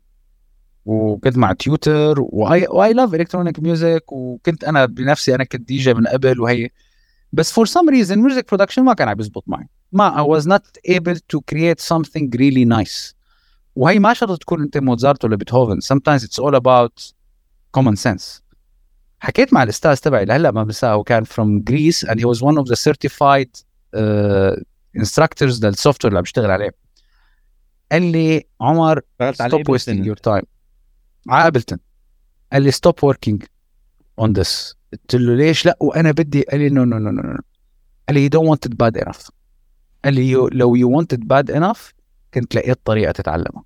وكنت 0.85 1.37
مع 1.37 1.53
tutor 1.53 2.15
و 2.19 2.67
I, 2.69 2.93
I 2.93 2.97
love 2.97 3.13
electronic 3.13 3.59
music 3.59 4.03
وكنت 4.11 4.63
أنا 4.63 4.85
بنفسي 4.85 5.35
أنا 5.35 5.43
كنت 5.43 5.61
دي 5.61 5.77
جي 5.77 5.93
من 5.93 6.07
قبل 6.07 6.41
وهي. 6.41 6.69
بس 7.33 7.59
for 7.59 7.63
some 7.63 7.89
reason 7.89 8.15
music 8.15 8.43
production 8.55 8.79
ما 8.79 8.93
كان 8.93 9.07
عم 9.07 9.19
يزبط 9.19 9.43
معي. 9.47 9.67
ما 9.91 10.23
I 10.23 10.27
was 10.27 10.43
not 10.43 10.91
able 10.91 11.15
to 11.15 11.39
create 11.51 11.81
something 11.81 12.29
really 12.35 12.65
nice. 12.65 13.13
وهي 13.75 13.99
ما 13.99 14.13
شرط 14.13 14.41
تكون 14.41 14.61
أنت 14.61 14.77
موزارت 14.77 15.25
ولا 15.25 15.35
بيتهوفن. 15.35 15.79
Sometimes 15.81 16.23
it's 16.23 16.43
all 16.43 16.55
about 16.55 17.11
common 17.77 17.95
sense. 17.95 18.41
حكيت 19.19 19.53
مع 19.53 19.63
الأستاذ 19.63 19.95
تبعي 19.97 20.25
لهلأ 20.25 20.51
ما 20.51 20.63
بنساه 20.63 21.03
كان 21.03 21.25
Greece 21.69 22.07
and 22.07 22.19
he 22.19 22.25
was 22.25 22.41
one 22.41 22.57
of 22.57 22.65
the 22.67 22.75
certified 22.75 23.49
uh, 23.95 24.55
instructors 24.97 25.65
لل 25.65 26.05
software 26.05 26.11
اللي 26.11 26.21
بشتغل 26.21 26.51
عليه. 26.51 26.71
قال 27.91 28.11
لي 28.11 28.43
عمر 28.61 29.01
stop 29.31 29.69
wasting 29.69 30.05
your 30.05 30.17
time 30.17 30.43
عابلتن 31.29 31.77
قال 32.53 32.61
لي 32.61 32.71
stop 32.71 33.03
working 33.03 33.43
on 34.19 34.33
this 34.33 34.75
قلت 34.93 35.15
له 35.15 35.35
ليش 35.35 35.65
لا؟ 35.65 35.77
وأنا 35.79 36.11
بدي 36.11 36.41
قال 36.41 36.59
لي 36.59 36.69
no 36.69 36.83
no 36.83 36.97
no 36.97 37.11
no 37.11 37.21
قال 38.07 38.17
لي 38.17 38.23
you 38.23 38.29
don't 38.29 38.49
want 38.49 38.61
it 38.61 38.67
bad 38.67 38.97
enough 38.97 39.29
قال 40.05 40.13
لي 40.13 40.33
لو 40.33 40.75
you 40.75 40.97
want 40.97 41.09
it 41.09 41.15
bad 41.15 41.51
enough 41.51 41.93
كنت 42.33 42.55
لقيت 42.55 42.79
طريقة 42.85 43.11
تتعلمها. 43.11 43.63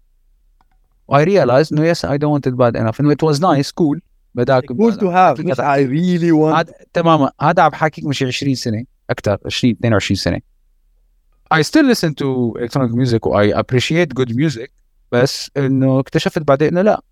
I 1.12 1.26
realized 1.26 1.72
no 1.76 1.82
yes 1.82 2.06
I 2.06 2.18
don't 2.18 2.32
want 2.36 2.46
it 2.48 2.56
bad 2.56 2.76
enough. 2.82 3.00
And 3.00 3.12
it 3.12 3.22
was 3.22 3.40
nice 3.42 3.72
cool. 3.72 3.98
but 4.34 4.50
I 4.50 4.56
like, 4.56 4.68
cool 4.68 4.96
to 5.04 5.10
have 5.10 5.36
I 5.60 5.80
really 5.80 6.32
want 6.32 6.72
تماما. 6.94 7.32
هذا 7.42 7.64
عم 7.64 7.74
حاكيك 7.74 8.06
مش 8.06 8.24
20 8.24 8.56
سنة 8.56 8.86
أكثر 9.10 9.38
20 9.46 9.74
22 9.74 10.16
سنة. 10.16 10.42
I 11.52 11.62
still 11.64 11.84
listen 11.84 12.14
to 12.16 12.54
electronic 12.60 12.92
music 12.94 13.28
و 13.28 13.44
I 13.44 13.54
appreciate 13.54 14.14
good 14.20 14.30
music 14.30 14.70
بس 15.12 15.52
إنه 15.58 16.00
اكتشفت 16.00 16.40
بعدين 16.42 16.68
إنه 16.68 16.82
لا 16.82 17.04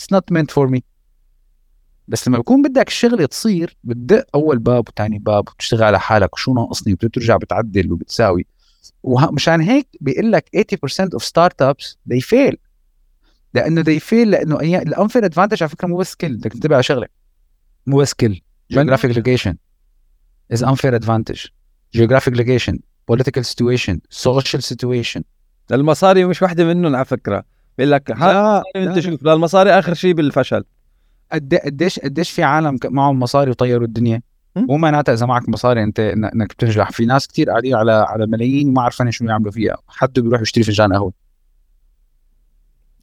it's 0.00 0.16
not 0.16 0.34
meant 0.34 0.54
for 0.54 0.68
me. 0.74 0.80
بس 2.08 2.28
لما 2.28 2.38
بكون 2.38 2.62
بدك 2.62 2.88
الشغله 2.88 3.26
تصير 3.26 3.76
بتدق 3.84 4.26
أول 4.34 4.58
باب 4.58 4.88
وثاني 4.88 5.18
باب 5.18 5.48
وتشتغل 5.48 5.82
على 5.82 6.00
حالك 6.00 6.34
وشو 6.34 6.54
ناقصني 6.54 6.92
وبترجع 6.92 7.36
بتعدل 7.36 7.92
وبتساوي. 7.92 8.46
ومشان 9.02 9.60
هيك 9.60 9.88
بيقول 10.00 10.32
لك 10.32 10.50
80% 10.56 11.18
of 11.18 11.22
startups 11.22 11.94
they 12.10 12.20
fail. 12.20 12.56
لأنه 13.54 13.82
they 13.82 14.00
fail 14.00 14.26
لأنه 14.26 14.60
أيام 14.60 14.82
ال 14.82 14.88
unfair 14.88 15.24
advantage 15.24 15.62
على 15.62 15.70
فكرة 15.70 15.88
مو 15.88 15.96
بس 15.96 16.12
skill 16.12 16.36
بدك 16.36 16.52
تنتبه 16.52 16.74
على 16.74 16.82
شغلة. 16.82 17.06
مو 17.86 17.98
بس 17.98 18.10
skill 18.10 18.42
geographic 18.74 19.16
location 19.16 19.54
is 20.54 20.62
unfair 20.62 20.94
advantage. 20.94 21.48
geographic 21.96 22.36
location 22.36 22.76
political 23.12 23.42
situation 23.42 23.96
social 24.24 24.60
situation. 24.60 25.22
المصاري 25.72 26.24
مش 26.24 26.42
واحدة 26.42 26.64
منهم 26.64 26.96
على 26.96 27.04
فكرة. 27.04 27.44
بيقول 27.78 27.92
لك 27.92 28.10
انت 28.76 28.98
شوف 28.98 29.22
لا. 29.22 29.32
المصاري 29.32 29.70
آخر 29.70 29.94
شيء 29.94 30.14
بالفشل. 30.14 30.64
قد 31.32 31.54
قديش 31.54 31.98
قديش 31.98 32.30
في 32.30 32.42
عالم 32.42 32.78
معهم 32.84 33.18
مصاري 33.20 33.50
وطيروا 33.50 33.86
الدنيا. 33.86 34.22
مو 34.56 34.76
معناتها 34.76 35.12
إذا 35.12 35.26
معك 35.26 35.48
مصاري 35.48 35.82
أنت 35.82 36.00
إنك 36.00 36.48
بتنجح. 36.54 36.90
في 36.90 37.06
ناس 37.06 37.26
كتير 37.26 37.50
قاعدين 37.50 37.74
على 37.74 37.92
على 37.92 38.26
ملايين 38.26 38.68
وما 38.68 38.82
عارفين 38.82 39.10
شو 39.10 39.24
يعملوا 39.24 39.52
فيها. 39.52 39.76
حد 39.88 40.20
بيروح 40.20 40.40
يشتري 40.40 40.64
فنجان 40.64 40.92
قهوة. 40.92 41.12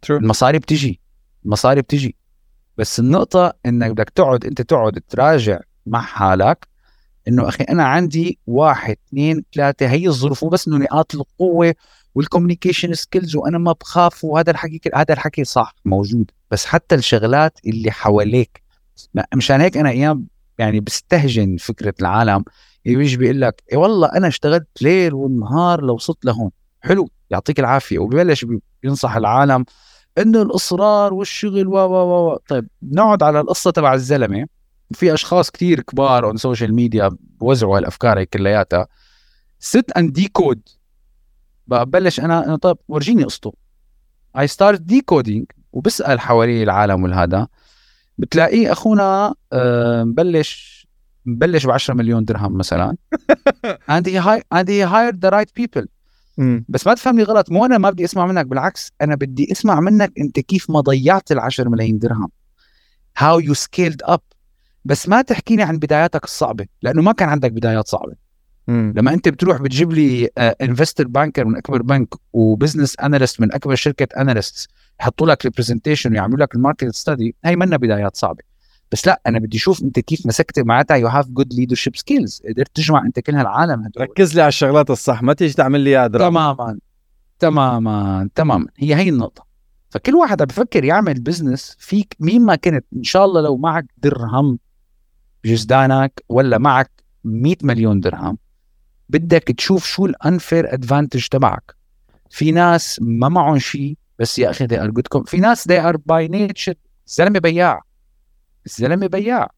True. 0.05 0.11
المصاري 0.11 0.59
بتجي. 0.59 0.99
المصاري 1.45 1.81
بتجي. 1.81 2.15
بس 2.77 2.99
النقطة 2.99 3.53
إنك 3.65 3.91
بدك 3.91 4.09
تقعد 4.09 4.45
أنت 4.45 4.61
تقعد 4.61 5.01
تراجع 5.09 5.59
مع 5.85 6.01
حالك 6.01 6.67
إنه 7.27 7.47
أخي 7.47 7.63
أنا 7.63 7.83
عندي 7.83 8.39
واحد 8.47 8.95
اثنين 9.07 9.43
ثلاثة 9.55 9.87
هي 9.87 10.07
الظروف 10.07 10.43
مو 10.43 10.49
بس 10.49 10.67
إنه 10.67 10.77
نقاط 10.77 11.15
القوة 11.15 11.75
وال 12.15 12.26
communication 12.26 12.93
skills 12.93 13.35
وأنا 13.35 13.57
ما 13.57 13.71
بخاف 13.71 14.23
وهذا 14.23 14.51
الحكي 14.51 14.81
هذا 14.95 15.13
الحكي 15.13 15.43
صح 15.43 15.75
موجود 15.85 16.31
بس 16.51 16.65
حتى 16.65 16.95
الشغلات 16.95 17.59
اللي 17.67 17.91
حواليك 17.91 18.61
مشان 19.35 19.61
هيك 19.61 19.77
أنا 19.77 19.89
أيام 19.89 20.27
يعني 20.57 20.79
بستهجن 20.79 21.57
فكرة 21.57 21.93
العالم 22.01 22.43
اللي 22.85 22.97
بيجي 22.97 23.17
بيقول 23.17 23.41
لك 23.41 23.63
إيه 23.71 23.77
والله 23.77 24.07
أنا 24.07 24.27
اشتغلت 24.27 24.67
ليل 24.81 25.13
والنهار 25.13 25.81
لو 25.81 25.93
وصلت 25.93 26.25
لهون 26.25 26.51
حلو 26.81 27.09
يعطيك 27.29 27.59
العافية 27.59 27.99
وببلش 27.99 28.45
بي- 28.45 28.61
بينصح 28.83 29.15
العالم 29.15 29.65
إنه 30.17 30.41
الإصرار 30.41 31.13
والشغل 31.13 31.67
و 31.67 31.71
و 31.77 32.31
و. 32.31 32.37
طيب 32.47 32.67
نقعد 32.83 33.23
على 33.23 33.39
القصة 33.39 33.71
تبع 33.71 33.93
الزلمة 33.93 34.47
في 34.93 35.13
أشخاص 35.13 35.51
كتير 35.51 35.81
كبار 35.81 36.25
on 36.25 36.37
social 36.37 36.73
media 36.75 37.11
بوزعوا 37.39 37.77
هالأفكار 37.77 38.19
هي 38.19 38.25
كلياتها. 38.25 38.87
sit 39.59 39.91
and 39.97 40.13
decode 40.13 40.61
ببلش 41.67 42.19
أنا 42.19 42.45
إنه 42.45 42.55
طيب 42.55 42.77
ورجيني 42.87 43.23
قصته. 43.23 43.53
I 44.39 44.47
start 44.47 44.81
decoding 44.81 45.45
وبسأل 45.71 46.19
حوالي 46.19 46.63
العالم 46.63 47.03
والهذا. 47.03 47.47
بتلاقيه 48.17 48.71
أخونا 48.71 49.35
آه، 49.53 50.03
مبلش 50.03 50.81
مبلش 51.25 51.65
ب 51.65 51.71
10 51.71 51.93
مليون 51.93 52.25
درهم 52.25 52.57
مثلا. 52.57 52.97
And 53.91 54.05
he 54.05 54.15
hi- 54.15 54.43
and 54.57 54.67
he 54.67 54.81
hired 54.93 55.15
the 55.25 55.31
right 55.31 55.51
people. 55.61 55.85
بس 56.69 56.87
ما 56.87 56.93
تفهمني 56.93 57.23
غلط 57.23 57.51
مو 57.51 57.65
أنا 57.65 57.77
ما 57.77 57.89
بدي 57.89 58.05
أسمع 58.05 58.25
منك 58.25 58.45
بالعكس 58.45 58.91
أنا 59.01 59.15
بدي 59.15 59.51
أسمع 59.51 59.79
منك 59.79 60.13
أنت 60.19 60.39
كيف 60.39 60.69
ما 60.69 60.79
ضيعت 60.81 61.33
ال10 61.33 61.59
ملايين 61.67 61.99
درهم. 61.99 62.29
how 63.17 63.39
you 63.39 63.53
scaled 63.53 64.01
up 64.03 64.21
بس 64.85 65.09
ما 65.09 65.21
تحكيني 65.21 65.63
عن 65.63 65.77
بداياتك 65.77 66.23
الصعبة 66.23 66.65
لأنه 66.81 67.01
ما 67.01 67.11
كان 67.11 67.29
عندك 67.29 67.51
بدايات 67.51 67.87
صعبة. 67.87 68.13
مم. 68.67 68.93
لما 68.97 69.13
أنت 69.13 69.29
بتروح 69.29 69.61
بتجيب 69.61 69.91
لي 69.91 70.29
investor 70.37 71.07
banker 71.07 71.45
من 71.45 71.57
أكبر 71.57 71.81
بنك 71.81 72.15
و 72.33 72.40
business 72.40 72.99
analyst 72.99 73.41
من 73.41 73.53
أكبر 73.53 73.75
شركة 73.75 74.21
analyst 74.21 74.69
يحطوا 75.01 75.27
لك 75.27 75.45
representation 75.45 76.11
ويعملوا 76.11 76.39
لك 76.39 76.55
ال 76.55 76.61
market 76.61 76.95
study 76.95 77.35
هي 77.45 77.55
منا 77.55 77.77
بدايات 77.77 78.15
صعبة. 78.15 78.43
بس 78.91 79.07
لا 79.07 79.21
أنا 79.27 79.39
بدي 79.39 79.57
أشوف 79.57 79.83
أنت 79.83 79.99
كيف 79.99 80.25
مسكت 80.25 80.59
معناتها 80.59 80.97
you 80.97 81.07
have 81.07 81.27
good 81.27 81.53
leadership 81.53 81.95
skills 81.95 82.41
قدرت 82.49 82.75
تجمع 82.75 83.05
أنت 83.05 83.19
كل 83.19 83.35
هالعالم 83.35 83.83
هدول. 83.83 84.03
ركز 84.03 84.35
لي 84.35 84.41
على 84.41 84.49
الشغلات 84.49 84.89
الصح 84.89 85.23
ما 85.23 85.33
تيجي 85.33 85.53
تعمل 85.53 85.79
لي 85.79 85.89
اياها 85.89 86.07
تماما 86.07 86.79
تماما 87.39 88.29
تماما. 88.35 88.67
هي 88.77 88.95
هي 88.95 89.09
النقطة. 89.09 89.45
فكل 89.89 90.15
واحد 90.15 90.41
عم 90.41 90.47
بفكر 90.47 90.83
يعمل 90.83 91.19
business 91.19 91.75
فيك 91.79 92.15
مين 92.19 92.41
ما 92.45 92.55
كنت 92.55 92.85
إن 92.95 93.03
شاء 93.03 93.25
الله 93.25 93.41
لو 93.41 93.57
معك 93.57 93.85
درهم 93.97 94.59
بجزدانك 95.43 96.23
ولا 96.29 96.57
معك 96.57 96.91
100 97.23 97.55
مليون 97.63 97.99
درهم. 97.99 98.37
بدك 99.09 99.43
تشوف 99.43 99.85
شو 99.85 100.05
ال 100.05 100.15
unfair 100.15 100.73
advantage 100.73 101.27
تبعك. 101.27 101.75
في 102.29 102.51
ناس 102.51 102.99
ما 103.01 103.29
معهم 103.29 103.59
شيء 103.59 103.97
بس 104.19 104.39
يا 104.39 104.49
أخي 104.49 104.67
they 104.67 105.01
في 105.25 105.37
ناس 105.37 105.67
they 105.67 105.81
are 105.81 105.97
by 105.97 106.31
nature 106.31 106.75
الزلمه 107.07 107.39
بياع. 107.39 107.81
الزلمه 108.65 109.07
بياع. 109.07 109.51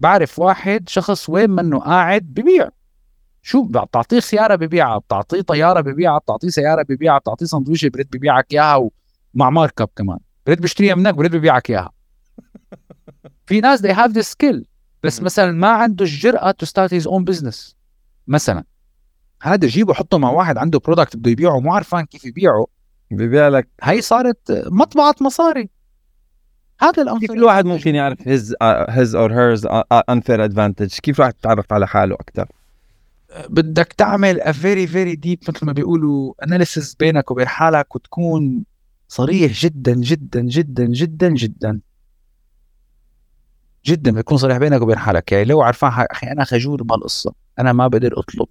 بعرف 0.00 0.38
واحد 0.38 0.88
شخص 0.88 1.28
وين 1.28 1.50
منه 1.50 1.78
قاعد 1.78 2.22
ببيع. 2.22 2.68
شو 3.42 3.62
بتعطيه 3.64 4.20
سياره 4.20 4.54
ببيعها 4.54 4.98
بتعطيه 4.98 5.40
طيارة 5.40 5.80
ببيعها 5.80 6.18
بتعطيه 6.18 6.48
سيارة 6.48 6.82
ببيعها 6.82 7.18
بتعطيه 7.18 7.46
سندويشة 7.46 7.88
بريد 7.88 8.08
ببيعك 8.10 8.52
إياها 8.52 8.90
ومع 9.34 9.50
markup 9.50 9.88
كمان. 9.96 10.18
بريد 10.46 10.60
بيشتريها 10.60 10.94
منك 10.94 11.14
بريد 11.14 11.36
ببيعك 11.36 11.70
إياها. 11.70 11.90
في 13.50 13.60
ناس 13.60 13.82
they 13.82 13.90
have 13.90 14.12
this 14.12 14.26
skill. 14.26 14.64
بس 15.02 15.22
مثلا 15.22 15.52
ما 15.52 15.68
عنده 15.68 16.04
الجرأة 16.04 16.54
to 16.62 16.66
start 16.66 16.90
his 16.90 17.06
own 17.06 17.24
business. 17.32 17.74
مثلا. 18.26 18.64
هذا 19.42 19.68
جيبه 19.68 19.94
حطه 19.94 20.18
مع 20.18 20.30
واحد 20.30 20.58
عنده 20.58 20.78
product 20.78 21.16
بده 21.16 21.30
يبيعه 21.30 21.60
مو 21.60 21.74
عرفان 21.74 22.04
كيف 22.04 22.24
يبيعه. 22.24 22.66
ببيع 23.10 23.48
لك. 23.48 23.68
هي 23.82 24.00
صارت 24.00 24.38
مطبعة 24.66 25.14
مصاري. 25.20 25.70
هذا 26.80 27.02
الأنفر 27.02 27.20
كيف 27.26 27.30
الواحد 27.30 27.64
ممكن 27.64 27.94
يعرف 27.94 28.18
his 28.18 28.42
uh, 28.42 28.90
his 28.90 29.14
or 29.14 29.30
hers 29.30 29.64
uh, 29.64 30.02
unfair 30.10 30.40
advantage 30.50 31.00
كيف 31.00 31.18
الواحد 31.18 31.34
يتعرف 31.38 31.72
على 31.72 31.86
حاله 31.86 32.14
أكثر 32.14 32.48
بدك 33.48 33.92
تعمل 33.92 34.40
a 34.40 34.52
very 34.52 34.86
very 34.86 35.28
deep 35.28 35.48
مثل 35.48 35.66
ما 35.66 35.72
بيقولوا 35.72 36.34
analysis 36.46 36.96
بينك 37.00 37.30
وبين 37.30 37.48
حالك 37.48 37.94
وتكون 37.96 38.64
صريح 39.08 39.52
جدا 39.52 39.94
جدا 39.94 40.40
جدا 40.40 40.84
جدا 40.84 41.28
جدا. 41.28 41.80
جدا 43.86 44.10
بتكون 44.12 44.38
صريح 44.38 44.56
بينك 44.56 44.82
وبين 44.82 44.98
حالك. 44.98 45.32
يعني 45.32 45.44
لو 45.44 45.62
عرفان 45.62 46.06
أخي 46.10 46.26
أنا 46.26 46.44
خجول 46.44 46.76
بهالقصه 46.76 47.32
أنا 47.58 47.72
ما 47.72 47.88
بقدر 47.88 48.18
أطلب 48.20 48.46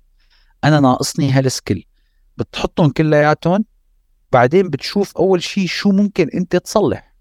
أنا 0.63 0.79
ناقصني 0.79 1.31
هال 1.31 1.46
skill 1.46 1.85
بتحطهم 2.37 2.89
كلياتهم 2.89 3.65
بعدين 4.31 4.69
بتشوف 4.69 5.17
أول 5.17 5.43
شيء 5.43 5.67
شو 5.67 5.91
ممكن 5.91 6.29
أنت 6.33 6.55
تصلح. 6.55 7.15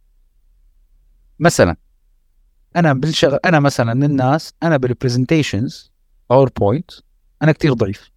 مثلا 1.39 1.77
أنا 2.77 2.93
بالشغل 2.93 3.39
أنا 3.45 3.61
مثلا 3.61 3.95
من 3.95 4.05
الناس 4.05 4.53
أنا 4.63 4.77
بال 4.77 4.92
presentations 4.92 5.93
PowerPoint 6.31 6.91
أنا 7.43 7.53
كتير 7.53 7.73
ضعيف 7.73 8.11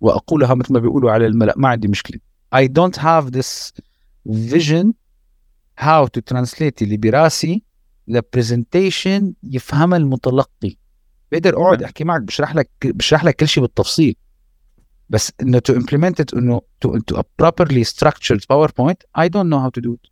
وأقولها 0.00 0.54
مثل 0.54 0.72
ما 0.72 0.78
بيقولوا 0.80 1.10
على 1.10 1.26
الملأ 1.26 1.54
ما 1.56 1.68
عندي 1.68 1.88
مشكلة. 1.88 2.20
I 2.54 2.68
don't 2.68 2.96
have 2.96 3.30
this 3.32 3.72
vision 4.28 4.92
how 5.80 6.06
to 6.06 6.20
translate 6.32 6.82
اللي 6.82 6.96
براسي 6.96 7.62
ل 8.08 8.18
presentation 8.18 9.32
يفهمها 9.42 9.98
المتلقي. 9.98 10.76
بقدر 11.32 11.56
أقعد 11.56 11.82
أحكي 11.82 12.04
معك 12.04 12.22
بشرح 12.22 12.54
لك 12.54 12.70
بشرح 12.84 13.24
لك 13.24 13.36
كل 13.36 13.48
شيء 13.48 13.62
بالتفصيل. 13.62 14.16
بس 15.08 15.32
انه 15.42 15.62
implement 15.70 16.14
it 16.22 16.36
إنه 16.36 16.60
to 16.86 17.16
a 17.16 17.22
properly 17.42 17.84
structured 17.84 18.40
PowerPoint 18.52 19.20
I 19.20 19.28
don't 19.28 19.48
know 19.48 19.60
how 19.60 19.70
to 19.78 19.82
do 19.82 19.94
it. 19.94 20.10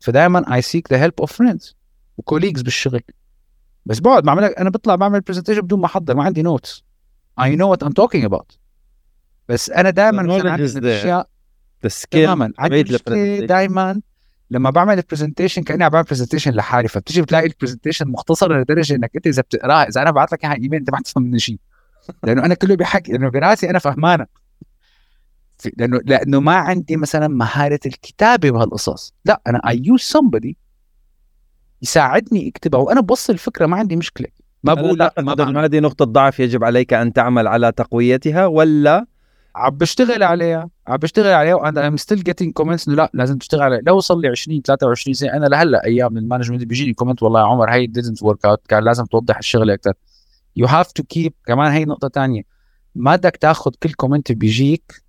فدائما 0.00 0.60
I 0.60 0.60
seek 0.60 0.94
the 0.94 0.98
help 0.98 1.26
of 1.26 1.30
friends 1.30 1.74
و 2.16 2.20
colleagues 2.20 2.62
بالشغل. 2.62 3.00
بس 3.86 3.98
بقعد 3.98 4.22
بعمل 4.22 4.44
أنا 4.44 4.70
بطلع 4.70 4.94
بعمل 4.94 5.20
presentation 5.20 5.60
بدون 5.60 5.80
ما 5.80 5.86
أحضر 5.86 6.14
ما 6.14 6.24
عندي 6.24 6.42
notes 6.42 6.84
I 7.40 7.44
know 7.44 7.74
what 7.74 7.86
I'm 7.86 7.92
talking 7.92 8.24
about. 8.28 8.56
بس 9.48 9.70
أنا 9.70 9.90
دائما 9.90 10.50
عندي. 10.50 10.64
اشياء 10.64 11.30
the 11.86 11.90
skill 11.90 12.08
تماما. 12.10 12.52
عندي. 12.58 13.46
دائما 13.46 14.00
لما 14.52 14.70
بعمل 14.70 14.98
ال 14.98 15.03
presentation 15.03 15.62
كأني 15.62 15.84
عم 15.84 15.90
بعمل 15.90 16.04
presentation 16.04 16.50
لحالي 16.50 16.88
فبتيجي 16.88 17.22
بتلاقي 17.22 17.46
ال 17.46 17.51
presentation 17.51 18.08
مختصره 18.08 18.60
لدرجة 18.60 18.94
إنك 18.94 19.10
أنت 19.16 19.26
إذا 19.26 19.42
بتقرأها 19.42 19.88
إذا 19.88 20.02
أنا 20.02 20.10
بعت 20.10 20.32
لك 20.32 20.44
إياها 20.44 20.54
ايميل 20.54 20.74
أنت 20.74 20.90
ما 20.90 20.96
حتفهم 20.96 21.22
منه 21.22 21.38
شيء. 21.38 21.58
لأنه 22.24 22.44
أنا 22.44 22.54
كله 22.54 22.76
بحكي 22.76 23.12
لأنه 23.12 23.30
براسي 23.30 23.70
أنا 23.70 23.78
فهمانه. 23.78 24.26
لأنه 25.76 26.00
لأنه 26.04 26.40
ما 26.40 26.54
عندي 26.54 26.96
مثلا 26.96 27.28
مهارة 27.28 27.80
الكتابة 27.86 28.50
بهالقصص. 28.50 29.14
لا 29.24 29.40
أنا 29.46 29.60
I 29.68 29.82
use 29.84 30.12
somebody 30.16 30.52
يساعدني 31.82 32.48
أكتبها 32.48 32.80
وأنا 32.80 33.00
بوصل 33.00 33.32
الفكرة 33.32 33.66
ما 33.66 33.76
عندي 33.76 33.96
مشكلة. 33.96 34.28
ما 34.64 34.74
بقول 34.74 34.98
لا 34.98 35.14
ما 35.18 35.64
هذه 35.64 35.78
نقطة 35.78 36.04
ضعف 36.04 36.40
يجب 36.40 36.64
عليك 36.64 36.92
أن 36.92 37.12
تعمل 37.12 37.46
على 37.46 37.72
تقويتها 37.72 38.46
ولا 38.46 39.06
عم 39.54 39.70
بشتغل 39.70 40.22
عليها 40.22 40.70
عم 40.86 40.96
بشتغل 40.96 41.32
عليها 41.32 41.54
وأنا 41.54 41.86
I'm 41.86 41.96
still 41.96 42.22
getting 42.22 42.52
comments 42.52 42.88
إنه 42.88 42.96
لا 42.96 43.10
لازم 43.14 43.38
تشتغل 43.38 43.62
عليها. 43.62 43.80
لو 43.86 44.00
صار 44.00 44.18
لي 44.18 44.28
20 44.28 44.62
23 44.62 45.14
سنة 45.14 45.32
أنا 45.32 45.46
لهلأ 45.46 45.84
أيام 45.84 46.16
ال 46.18 46.22
management 46.22 46.64
بيجيني 46.64 46.94
comment 46.94 47.22
والله 47.22 47.40
يا 47.40 47.44
عمر 47.44 47.70
هي 47.70 47.86
didn't 47.86 48.26
work 48.26 48.50
out 48.50 48.66
كان 48.68 48.84
لازم 48.84 49.04
توضح 49.04 49.38
الشغلة 49.38 49.74
أكثر 49.74 49.92
you 50.56 50.66
have 50.66 50.92
to 50.92 51.02
keep 51.02 51.32
كمان 51.46 51.72
هي 51.72 51.84
نقطة 51.84 52.08
تانية 52.08 52.42
ما 52.94 53.16
بدك 53.16 53.36
تاخذ 53.36 53.70
كل 53.82 53.92
comment 53.92 54.32
بيجيك 54.32 55.02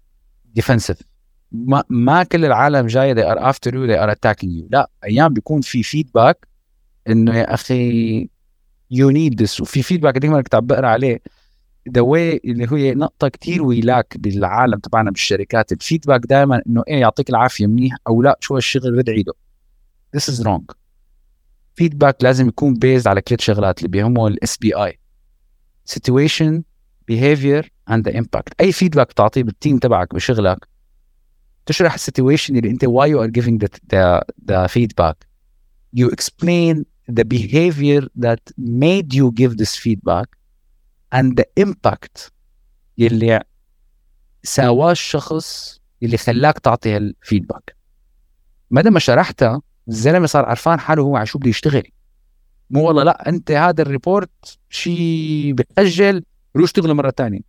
defensive 0.46 0.98
ما 1.52 1.84
ما 1.90 2.24
كل 2.24 2.46
العالم 2.46 2.88
جاية 2.88 3.14
they 3.14 3.36
are 3.36 3.40
after 3.40 3.72
you 3.72 3.88
they 3.88 4.00
are 4.00 4.10
attacking 4.16 4.50
you. 4.50 4.68
لا 4.70 4.90
أيام 5.04 5.34
بيكون 5.34 5.62
في 5.62 5.84
feedback 5.84 6.48
إنه 7.10 7.38
يا 7.38 7.54
أخي 7.54 8.30
you 8.92 9.10
need 9.10 9.42
this 9.42 9.62
وفي 9.62 9.84
feedback 9.84 10.18
ديما 10.18 10.42
كنت 10.42 10.56
عم 10.56 10.66
بقرأ 10.66 10.88
عليه. 10.88 11.22
وهاي 11.98 12.42
اللي 12.46 12.68
هي 12.72 12.94
نقطة 12.94 13.28
كتير 13.28 13.64
we 13.64 13.82
lack 13.82 14.18
بالعالم 14.18 14.80
تبعنا 14.80 15.12
بالشركات. 15.12 15.72
ال 15.72 15.78
feedback 15.78 16.26
دائما 16.26 16.62
إنه 16.68 16.84
إيه 16.88 17.00
يعطيك 17.00 17.30
العافية 17.30 17.68
منيح 17.68 17.96
أو 18.08 18.22
لا 18.22 18.38
شو 18.40 18.56
هالشغل 18.56 18.98
رد 18.98 19.10
عيده 19.10 19.34
This 20.18 20.34
is 20.34 20.44
wrong. 20.46 20.76
feedback 21.76 22.24
لازم 22.24 22.48
يكون 22.48 22.74
بيزد 22.74 23.08
على 23.08 23.22
ثلاث 23.26 23.42
شغلات 23.42 23.78
اللي 23.78 23.90
بيهمه 23.90 24.28
ال 24.28 24.58
SBI 24.58 25.00
situation 25.90 26.62
behavior 27.12 27.64
and 27.90 28.04
the 28.08 28.14
impact. 28.16 28.54
أي 28.62 28.72
feedback 28.72 29.10
بتعطيه 29.10 29.44
بال 29.44 29.55
team 29.55 29.78
تبعك 29.78 30.16
بشغلك 30.16 30.68
تشرح 31.66 31.94
ال 31.94 32.00
situation 32.00 32.56
اللي 32.58 32.70
أنت 32.70 32.86
why 32.86 33.08
you 33.08 33.20
are 33.20 33.32
giving 33.32 33.58
the, 33.58 33.70
the, 33.94 34.22
the 34.52 34.68
feedback. 34.68 35.16
You 35.96 36.10
explain 36.10 36.86
the 37.08 37.26
behavior 37.26 38.02
that 38.26 38.42
made 38.58 39.14
you 39.14 39.32
give 39.32 39.58
this 39.58 39.76
feedback. 39.76 40.28
And 41.14 41.34
the 41.40 41.64
impact 41.64 42.32
يلي 42.98 43.44
ساواه 44.44 44.92
الشخص 44.92 45.80
اللي 46.04 46.18
خلاك 46.18 46.60
تعطي 46.60 46.96
هال 46.96 47.10
feedback. 47.10 47.76
ما 48.72 48.82
ما 48.82 49.00
شرحتها 49.00 49.62
الزلمه 49.88 50.26
صار 50.26 50.46
عرفان 50.46 50.80
حاله 50.80 51.04
هو 51.04 51.18
على 51.18 51.26
شو 51.26 51.40
بده 51.40 51.50
يشتغل. 51.50 51.84
مو 52.70 52.88
والله 52.88 53.04
لا 53.04 53.30
أنت 53.30 53.52
هذا 53.52 53.82
ال 53.82 53.93
report 53.93 54.60
شيء 54.70 55.54
بتأجل 55.54 56.24
روح 56.56 56.64
اشتغله 56.64 56.94
مرة 56.94 57.12
ثانية 57.18 57.40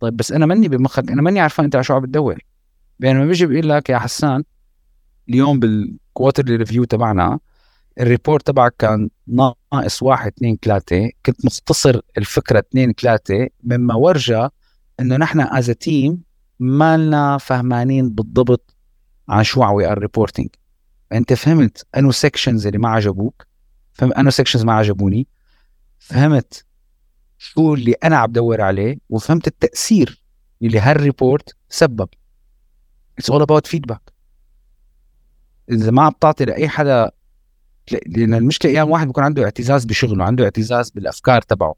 طيب 0.00 0.16
بس 0.16 0.32
أنا 0.32 0.46
ماني 0.46 0.68
بمخك 0.68 1.10
أنا 1.10 1.22
ماني 1.22 1.40
عارفان 1.40 1.64
أنت 1.64 1.76
على 1.76 1.84
شو 1.84 1.94
عم 1.94 2.02
بتدور. 2.02 2.38
بينما 2.98 3.26
بيجي 3.26 3.46
بيقول 3.46 3.68
لك 3.68 3.90
يا 3.90 3.98
حسان 3.98 4.44
اليوم 5.28 5.60
بال 5.60 5.78
quarterly 5.78 6.56
review 6.56 6.84
تبعنا 6.84 7.38
ال 8.00 8.07
report 8.07 8.46
تبعك 8.46 8.74
كان 8.78 9.10
ناقص 9.26 10.02
واحد 10.02 10.32
اثنين 10.36 10.58
ثلاثة. 10.62 11.10
كنت 11.26 11.44
مختصر 11.44 12.00
الفكرة 12.18 12.58
اثنين 12.58 12.92
ثلاثة. 12.92 13.48
مما 13.64 13.94
ورجى 13.94 14.48
إنه 15.00 15.16
نحن 15.16 15.40
as 15.40 15.70
team 15.70 16.22
ما 16.60 16.96
لنا 16.96 17.38
فهمانين 17.38 18.10
بالضبط 18.10 18.76
عن 19.28 19.44
شو 19.44 19.74
we 19.74 19.92
are 19.92 19.98
reporting 19.98 20.48
أنت 21.12 21.32
فهمت 21.32 21.86
أنو 21.96 22.12
sections 22.12 22.66
اللي 22.66 22.78
ما 22.78 22.88
عجبوك؟ 22.88 23.46
فهم 23.92 24.12
أنو 24.12 24.30
sections 24.30 24.64
ما 24.64 24.72
عجبوني. 24.72 25.26
فهمت 25.98 26.64
شو 27.38 27.74
اللي 27.74 27.92
أنا 27.92 28.16
عم 28.16 28.26
بدور 28.26 28.60
عليه 28.60 28.98
وفهمت 29.08 29.46
التأثير 29.46 30.22
اللي 30.62 30.80
هال 30.80 30.99
report 30.99 31.54
سبب. 31.68 32.08
It's 33.18 33.30
all 33.30 33.42
about 33.42 33.66
feedback 33.66 34.12
إذا 35.70 35.90
ما 35.90 36.02
عم 36.02 36.12
تعطي 36.20 36.44
لأي 36.44 36.68
حدا 36.68 37.10
لأن 38.06 38.34
المشكلة 38.34 38.72
أيام 38.72 38.90
واحد 38.90 39.06
بيكون 39.06 39.24
عنده 39.24 39.44
اعتزاز 39.44 39.84
بشغله 39.84 40.24
عنده 40.24 40.44
اعتزاز 40.44 40.90
بالأفكار 40.90 41.42
تبعه. 41.42 41.74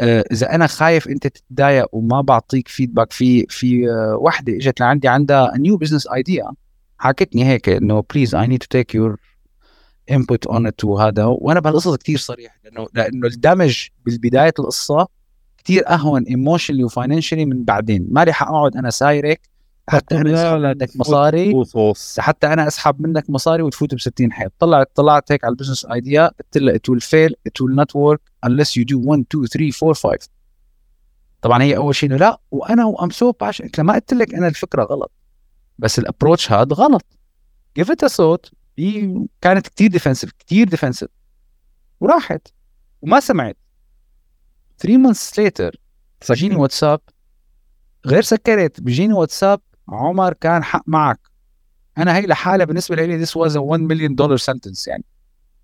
آه، 0.00 0.24
إذا 0.32 0.54
أنا 0.54 0.66
خايف 0.66 1.08
أنت 1.08 1.26
تتضايق 1.26 1.86
وما 1.92 2.20
بعطيك 2.20 2.68
feedback 2.68 3.12
في 3.12 3.46
في 3.48 3.90
آه، 3.90 4.16
وحدة 4.16 4.52
إجت 4.52 4.80
لعندي 4.80 5.08
عندها 5.08 5.52
new 5.56 5.76
business 5.76 6.06
idea 6.06 6.52
حكتني 6.98 7.44
هيك 7.44 7.68
إنه 7.68 8.04
please 8.14 8.34
I 8.34 8.46
need 8.46 8.58
to 8.58 8.66
take 8.70 8.94
your 8.94 9.16
input 10.10 10.46
on 10.46 10.66
it 10.66 10.84
وهذا. 10.84 11.24
وأنا 11.24 11.60
بهالقصص 11.60 11.96
كثير 11.96 12.18
صريح 12.18 12.58
لأنه 12.64 12.86
لأنه 12.94 13.26
ال 13.26 13.35
damage 13.35 13.86
بالبداية 14.06 14.52
القصة 14.58 15.08
كثير 15.64 15.88
أهون 15.88 16.22
emotionally 16.22 16.84
و 16.84 16.89
financially 16.89 17.44
من 17.44 17.64
بعدين. 17.64 18.06
ما 18.10 18.24
رح 18.24 18.42
أقعد 18.42 18.76
أنا 18.76 18.90
سايرك 18.90 19.40
حتى 19.88 20.16
أنا 20.16 20.34
أسحب 20.34 20.60
منك 20.60 20.96
مصاري. 20.96 21.54
وصوص 21.54 22.20
حتى 22.20 22.46
أنا 22.46 22.66
أسحب 22.66 23.00
منك 23.00 23.30
مصاري 23.30 23.62
وتفوت 23.62 23.94
ب 23.94 24.00
60 24.00 24.32
حيط. 24.32 24.52
طلعت 24.58 24.90
طلعت 24.94 25.32
هيك 25.32 25.44
على 25.44 25.52
ال 25.52 25.56
business 25.56 25.84
idea 25.84 26.26
قلت 26.26 26.58
لها 26.58 26.74
it 26.74 26.92
will 26.92 27.00
fail. 27.00 27.32
It 27.48 27.62
will 27.62 27.76
not 27.76 27.94
work 27.94 28.20
unless 28.46 28.70
you 28.76 28.84
do 28.84 28.96
1 28.96 29.24
2 29.30 29.46
3 29.46 29.70
4 29.82 29.94
5 29.94 30.28
طبعا 31.42 31.62
هي 31.62 31.76
أول 31.76 31.94
شيء 31.94 32.12
لا 32.12 32.40
وأنا 32.50 32.84
و 32.84 32.90
I'm 32.90 33.10
so 33.10 33.32
passionate 33.32 33.64
قلت 33.64 33.80
ما 33.80 33.94
قلت 33.94 34.14
لك 34.14 34.34
أنا 34.34 34.48
الفكرة 34.48 34.84
غلط 34.84 35.12
بس 35.78 35.98
ال 35.98 36.04
approach 36.04 36.52
هذا 36.52 36.74
غلط. 36.74 37.04
Give 37.80 37.84
it 37.84 38.08
a 38.08 38.12
thought. 38.12 38.50
هي 38.78 39.26
كانت 39.40 39.68
كثير 39.68 39.90
defensive 39.90 40.30
كثير 40.38 40.68
defensive 40.68 41.08
وراحت. 42.00 42.48
وما 43.02 43.20
سمعت. 43.20 43.56
3 44.78 44.98
months 44.98 45.30
later 45.40 45.76
بيجيني 46.28 46.56
واتساب. 46.56 47.00
غير 48.06 48.22
سكرت 48.22 48.80
بيجيني 48.80 49.12
واتساب. 49.12 49.60
عمر 49.88 50.32
كان 50.32 50.64
حق 50.64 50.82
معك. 50.86 51.20
أنا 51.98 52.16
هي 52.16 52.26
لحالها 52.26 52.66
بالنسبة 52.66 52.96
لي 52.96 53.26
this 53.26 53.28
was 53.30 53.52
a 53.52 53.56
1 53.56 53.80
million 53.80 54.14
dollar 54.22 54.38
sentence 54.52 54.88
يعني. 54.88 55.04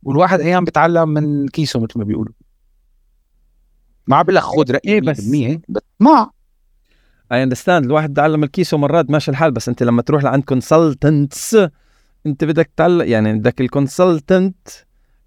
والواحد 0.03 0.41
أيام 0.41 0.65
بيتعلم 0.65 1.09
من 1.09 1.49
كيسه 1.49 1.81
مثل 1.81 1.99
ما 1.99 2.05
بيقولوا. 2.05 2.33
ما 4.07 4.17
عم 4.17 4.23
بقول 4.23 4.35
لك 4.35 4.43
خذ 4.43 4.71
رأيي 4.71 4.81
إيه 4.85 5.01
بس 5.01 5.21
بس- 5.21 5.29
100 5.29 5.61
بس 5.69 5.83
ما. 6.01 6.31
اي 7.33 7.43
اندرستاند 7.43 7.85
الواحد 7.85 8.13
تعلم 8.15 8.45
الكيسو 8.45 8.79
مرات 8.79 9.11
ماشي 9.11 9.31
الحال 9.31 9.51
بس 9.53 9.69
أنت 9.69 9.83
لما 9.83 10.03
تروح 10.03 10.23
لعند 10.25 10.43
كونسلتنتس 10.45 11.57
أنت 12.27 12.45
بدك 12.45 12.71
تعلم 12.77 13.01
يعني 13.09 13.39
بدك 13.39 13.61
الكونسلتنت 13.61 14.69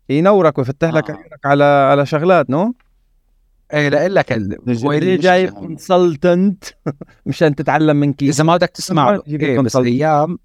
ينورك 0.09 0.57
ويفتح 0.57 0.89
لك 0.89 1.09
آه. 1.09 1.13
عيونك 1.13 1.45
على 1.45 1.63
على 1.63 2.05
شغلات 2.05 2.49
نو 2.49 2.73
إيه 3.73 3.89
لاقول 3.89 4.15
لك 4.15 4.33
جايب 4.33 5.49
المشكلة؟ 5.49 5.49
كونسلتنت 5.49 6.63
مشان 7.25 7.55
تتعلم 7.55 7.97
من 7.97 8.13
كيس. 8.13 8.35
إذا 8.35 8.43
ما 8.43 8.55
بدك 8.57 8.69
تسمع 8.69 9.11
له 9.11 9.23
إيه 9.27 9.59
بس. 9.59 9.75
أيام 9.75 10.39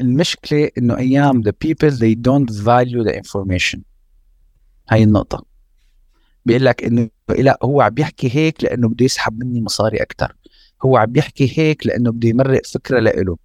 المشكلة 0.00 0.70
إنه 0.78 0.96
أيام 0.96 1.42
the 1.42 1.52
people 1.52 1.90
they 1.90 2.14
don't 2.14 2.50
value 2.50 3.04
the 3.04 3.14
information. 3.14 3.80
هاي 4.88 5.02
النقطة. 5.02 5.44
بيقول 6.46 6.64
لك 6.64 6.84
إنه 6.84 7.08
لا 7.38 7.58
هو 7.62 7.80
عم 7.80 7.90
بيحكي 7.90 8.36
هيك 8.36 8.64
لأنه 8.64 8.88
بده 8.88 9.04
يسحب 9.04 9.44
مني 9.44 9.60
مصاري 9.60 9.96
أكثر 10.02 10.36
هو 10.82 10.96
عم 10.96 11.06
بيحكي 11.06 11.58
هيك 11.58 11.86
لأنه 11.86 12.12
بده 12.12 12.28
يمرق 12.28 12.66
فكرة 12.66 13.00
لإله. 13.00 13.36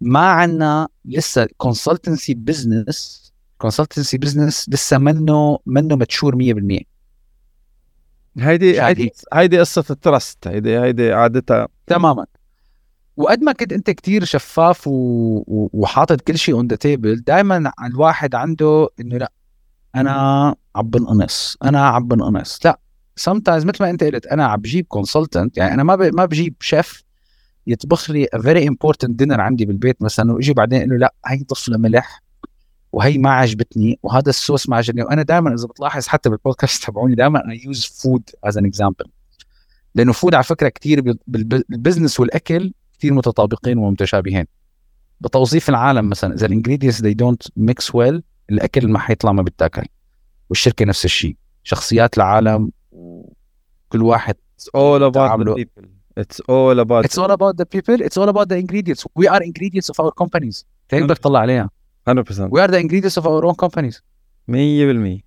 ما 0.00 0.20
عنا 0.20 0.88
لسه 1.04 1.48
consultancy 1.56 2.34
business 2.34 3.26
consultancy 3.58 4.18
business 4.18 4.68
لسه 4.68 4.98
منه 4.98 5.58
منه 5.66 5.96
mature 5.96 6.36
100% 6.36 6.95
هيدي 8.38 8.82
هيدي 9.32 9.60
قصة 9.60 9.84
ال 9.90 10.00
trust 10.00 10.48
هيدي 10.48 10.78
هيدي 10.78 11.12
عادتها. 11.12 11.68
تماما. 11.86 12.26
وقد 13.16 13.42
ما 13.42 13.52
كنت 13.52 13.72
أنت 13.72 13.90
كتير 13.90 14.24
شفاف 14.24 14.86
و... 14.86 14.90
و... 15.46 15.70
وحاطط 15.72 16.20
كل 16.20 16.38
شيء 16.38 16.54
on 16.54 16.66
the 16.66 16.76
table 16.76 17.16
دائما 17.16 17.72
الواحد 17.86 18.34
عنده 18.34 18.88
إنه 19.00 19.18
لا 19.18 19.32
أنا 19.94 20.54
عم 20.76 20.90
بنقنص 20.90 21.56
أنا 21.64 21.86
عم 21.86 22.08
بنقنص 22.08 22.60
لا 22.64 22.80
sometimes 23.20 23.64
مثل 23.64 23.84
ما 23.84 23.90
أنت 23.90 24.04
قلت 24.04 24.26
أنا 24.26 24.46
عم 24.46 24.60
بجيب 24.60 24.86
consultant 24.86 25.56
يعني 25.56 25.74
أنا 25.74 25.82
ما 25.82 25.96
ب... 25.96 26.02
ما 26.02 26.24
بجيب 26.24 26.54
شيف 26.60 27.04
يطبخ 27.66 28.10
لي 28.10 28.26
very 28.36 28.68
important 28.70 29.10
dinner 29.22 29.38
عندي 29.38 29.64
بالبيت 29.64 30.02
مثلا 30.02 30.32
وأجي 30.32 30.52
بعدين 30.52 30.78
أقول 30.78 30.90
له 30.90 30.96
لا 30.96 31.14
هي 31.26 31.44
طفلة 31.44 31.78
ملح. 31.78 32.22
وهي 32.92 33.18
ما 33.18 33.30
عجبتني 33.30 33.98
وهذا 34.02 34.28
الصوص 34.30 34.68
ما 34.68 34.76
عجبني 34.76 35.02
وأنا 35.02 35.22
دائما 35.22 35.54
إذا 35.54 35.66
بتلاحظ 35.66 36.06
حتى 36.06 36.30
بالبودكاست 36.30 36.84
تبعوني 36.86 37.14
دائما 37.14 37.50
I 37.50 37.60
use 37.64 37.84
food 37.84 38.30
as 38.44 38.58
an 38.58 38.66
example 38.66 39.04
لأنه 39.94 40.12
food 40.12 40.34
على 40.34 40.44
فكرة 40.44 40.68
كثير 40.68 41.16
بال 41.26 41.45
business 41.45 42.20
والأكل 42.20 42.72
كثير 42.98 43.14
متطابقين 43.14 43.78
ومتشابهين 43.78 44.44
بتوظيف 45.20 45.68
العالم 45.68 46.08
مثلا 46.08 46.34
إذا 46.34 46.46
ال 46.46 46.51
ingredients 46.51 47.02
they 47.02 47.14
don't 47.14 47.64
mix 47.70 47.84
well 47.94 48.20
الأكل 48.50 48.88
ما 48.88 48.98
حيطلع 48.98 49.32
ما 49.32 49.42
بيتاكل 49.42 49.86
والشركة 50.50 50.84
نفس 50.84 51.04
الشيء 51.04 51.36
شخصيات 51.62 52.16
العالم 52.16 52.70
كل 53.88 54.02
واحد 54.02 54.34
It's 54.34 54.64
all 54.64 55.02
about 55.02 55.12
the 55.12 55.14
تعاملوا. 55.14 55.56
people. 55.56 55.84
It's 56.20 56.40
all 56.48 56.78
about 56.80 57.04
It's 57.04 57.18
all 57.18 57.30
about 57.30 57.56
the 57.58 57.66
people. 57.76 58.00
It's 58.00 58.16
all 58.16 58.28
about 58.28 58.48
the 58.48 58.56
ingredients. 58.56 59.04
We 59.20 59.26
are 59.28 59.42
ingredients 59.42 59.88
of 59.90 60.00
our 60.00 60.12
companies. 60.24 60.64
تقدر 60.88 61.14
تطلع 61.14 61.40
عليها. 61.40 61.70
100% 62.10 62.50
We 62.50 62.60
are 62.60 62.68
the 62.68 62.78
ingredients 62.78 63.16
of 63.16 63.26
our 63.26 63.44
own 63.44 63.54
companies. 63.54 64.02
100% 64.50 65.22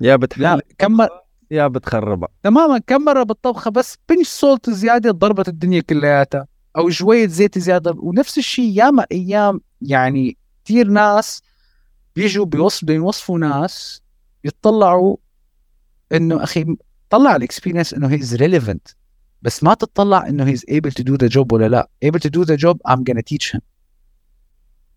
يا 0.00 0.16
بتحل 0.16 0.42
لا 0.42 0.60
كم. 0.78 1.06
يا 1.50 1.66
بتخربها 1.68 2.28
تماما. 2.42 2.78
كم 2.78 3.04
مره 3.04 3.22
بالطبخه 3.22 3.70
بس 3.70 3.96
بنش 4.08 4.28
salt 4.28 4.70
زيادة 4.70 5.10
ضربت 5.10 5.48
الدنيا 5.48 5.80
كلياتها 5.80 6.46
أو 6.76 6.90
شوية 6.90 7.26
زيت 7.26 7.58
زيادة. 7.58 7.94
ونفس 7.98 8.38
الشيء 8.38 8.78
ياما 8.78 9.06
أيام 9.12 9.60
يعني 9.82 10.36
كثير 10.64 10.88
ناس 10.88 11.42
بيجوا 12.16 12.44
بيوصفوا 12.44 12.86
بدهم 12.88 13.02
يوصفوا 13.02 13.38
ناس 13.38 14.02
يطلعوا 14.44 15.16
إنه 16.12 16.42
أخي 16.42 16.76
طلع 17.10 17.36
ال 17.36 17.41
experience 17.41 17.94
إنه 17.94 18.08
his 18.10 18.34
relevant 18.34 18.88
بس 19.42 19.62
ما 19.62 19.74
تطلع 19.74 20.26
إنه 20.28 20.44
he's 20.44 20.64
able 20.68 20.92
to 20.92 21.02
do 21.02 21.14
the 21.14 21.26
job 21.26 21.52
ولا 21.52 21.68
لا. 21.68 21.88
able 22.02 22.20
to 22.20 22.28
do 22.28 22.42
the 22.42 22.54
job 22.54 22.80
I'm 22.88 23.04
gonna 23.10 23.22
teach 23.22 23.54
him 23.54 23.62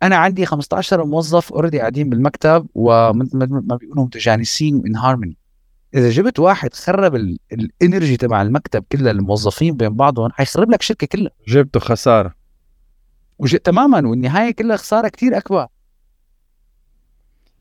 أنا 0.05 0.15
عندي 0.15 0.45
15 0.45 1.03
موظف 1.05 1.53
already 1.53 1.79
قاعدين 1.79 2.09
بالمكتب 2.09 2.67
ومثل 2.75 3.37
ما 3.37 3.75
بيقولوا 3.75 4.05
متجانسين 4.05 4.83
in 4.87 4.95
harmony 4.95 5.37
إذا 5.95 6.09
جبت 6.09 6.39
واحد 6.39 6.73
خرب 6.73 7.15
ال- 7.15 7.37
ال 7.51 7.61
energy 7.61 8.17
تبع 8.17 8.41
المكتب 8.41 8.83
كلها 8.91 9.11
الموظفين 9.11 9.77
بين 9.77 9.89
بعضهم 9.95 10.31
حيخرب 10.31 10.71
لك 10.71 10.79
الشركة 10.79 11.07
كلها. 11.07 11.31
جبته 11.47 11.79
خسارة. 11.79 12.33
وج... 13.39 13.55
تماما 13.57 14.07
والنهاية 14.07 14.51
كلها 14.51 14.77
خسارة 14.77 15.07
كتير 15.07 15.37
أكبر. 15.37 15.67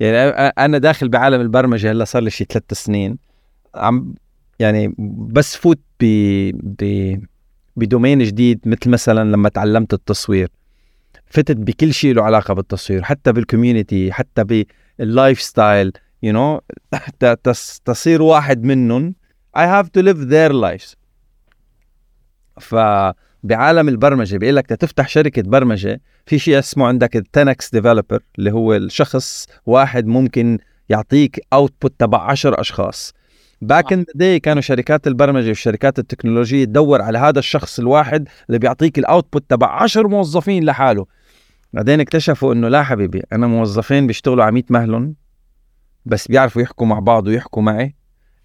يعني 0.01 0.17
أنا 0.49 0.79
داخل 0.79 1.09
بعالم 1.09 1.41
البرمجة 1.41 1.91
هلأ 1.91 2.05
صار 2.05 2.23
لي 2.23 2.31
شي 2.31 2.45
ثلاث 2.45 2.73
سنين. 2.73 3.19
عم 3.75 4.15
يعني 4.59 4.95
بس 5.33 5.57
فوت 5.57 5.81
ب 6.01 6.05
ب 6.83 7.19
ب 7.77 7.83
domain 7.83 8.19
جديد 8.23 8.61
مثل 8.67 8.91
مثلا 8.91 9.31
لما 9.33 9.49
تعلمت 9.49 9.95
التصوير. 9.95 10.49
فتت 11.27 11.57
بكل 11.57 11.95
شيء 11.95 12.15
له 12.15 12.23
علاقة 12.23 12.55
بالتصوير 12.55 13.03
حتى 13.03 13.33
بال 13.33 13.47
community 13.47 14.13
حتى 14.13 14.65
بال 14.99 15.41
lifestyle 15.41 15.93
you 16.23 16.33
know 16.33 16.61
تصير 17.85 18.23
واحد 18.23 18.63
منهم. 18.63 19.15
I 19.57 19.61
have 19.61 19.87
to 19.87 20.03
live 20.03 20.19
their 20.31 20.53
lives. 20.53 20.95
فبعالم 22.61 23.89
البرمجة 23.89 24.37
بيقول 24.37 24.57
لك 24.57 24.67
تفتح 24.67 25.09
شركة 25.09 25.43
برمجة 25.43 26.01
في 26.27 26.39
شيء 26.39 26.59
اسمه 26.59 26.87
عندك 26.87 27.17
ال 27.17 27.30
10x 27.30 27.71
developer 27.71 28.23
اللي 28.39 28.53
هو 28.53 28.75
الشخص 28.75 29.47
واحد 29.67 30.07
ممكن 30.07 30.59
يعطيك 30.89 31.41
output 31.53 31.95
تبع 31.99 32.23
10 32.31 32.61
أشخاص. 32.61 33.15
Back 33.67 33.93
in 33.93 34.05
day 34.15 34.41
كانوا 34.41 34.63
شركات 34.63 35.07
البرمجة 35.07 35.49
والشركات 35.49 35.99
التكنولوجية 35.99 36.65
تدور 36.65 37.03
على 37.03 37.19
هذا 37.19 37.39
الشخص 37.39 37.79
الواحد 37.79 38.29
اللي 38.49 38.59
بيعطيك 38.59 38.99
ال 38.99 39.06
output 39.06 39.45
تبع 39.49 39.83
10 39.83 40.09
موظفين 40.09 40.65
لحاله. 40.65 41.07
بعدين 41.73 42.01
اكتشفوا 42.01 42.53
إنه 42.53 42.69
لا 42.69 42.83
حبيبي 42.83 43.23
أنا 43.33 43.47
موظفين 43.47 44.07
بيشتغلوا 44.07 44.45
على 44.45 44.53
100 44.53 44.63
مهلهم 44.71 45.15
بس 46.07 46.29
بيعرفوا 46.29 46.63
يحكوا 46.63 46.87
مع 46.87 46.99
بعض 46.99 47.27
ويحكوا 47.27 47.63
معي. 47.63 47.95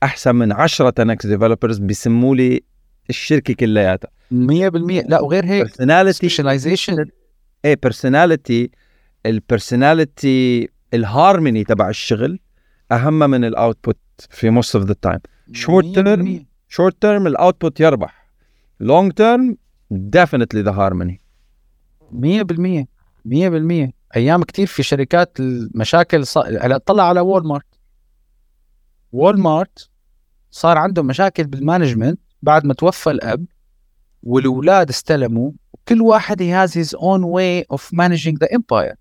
أحسن 0.03 0.35
من 0.35 0.51
10 0.51 0.89
10x 0.89 1.25
developers 1.25 1.77
بيسموا 1.77 2.35
لي 2.35 2.61
الشركة 3.09 3.53
كلياتها. 3.53 4.09
100% 4.31 4.33
لا 5.09 5.21
وغير 5.21 5.45
هيك 5.45 5.63
personality 5.63 6.17
specialization 6.17 7.05
إيه 7.65 7.77
personality 7.83 8.71
ال 9.25 9.37
personality 9.37 10.69
ال 10.93 11.02
harmony 11.02 11.63
تبع 11.63 11.89
الشغل 11.89 12.39
أهم 12.91 13.19
من 13.19 13.45
ال 13.45 13.53
output 13.53 13.97
في 14.21 14.49
most 14.49 14.75
of 14.75 14.85
the 14.85 14.95
time 15.01 15.19
Short 15.53 15.95
term. 15.95 16.43
short 16.67 17.01
term 17.01 17.27
ال 17.27 17.35
output 17.35 17.79
يربح. 17.79 18.29
long 18.79 19.11
term 19.13 19.57
definitely 19.93 20.63
the 20.63 20.73
harmony 20.73 21.17
100% 22.11 22.85
100% 23.25 23.91
أيام 24.15 24.43
كتير 24.43 24.67
في 24.67 24.83
شركات 24.83 25.39
المشاكل 25.39 26.25
ص... 26.27 26.37
هلا 26.37 26.77
طلع 26.77 27.03
على 27.03 27.19
وول 27.19 27.47
مارت 27.47 27.65
وول 29.11 29.39
مارت 29.39 29.89
صار 30.51 30.77
عندهم 30.77 31.07
مشاكل 31.07 31.43
بال 31.43 31.56
management 31.56 32.19
بعد 32.41 32.65
ما 32.65 32.73
توفى 32.73 33.09
الأب 33.11 33.45
والأولاد 34.23 34.89
استلموا 34.89 35.51
كل 35.87 36.01
واحد 36.01 36.43
he 36.43 36.45
has 36.45 36.73
his 36.73 36.93
own 36.93 37.23
way 37.23 37.75
of 37.77 37.81
managing 37.93 38.35
the 38.43 38.47
empire. 38.57 38.95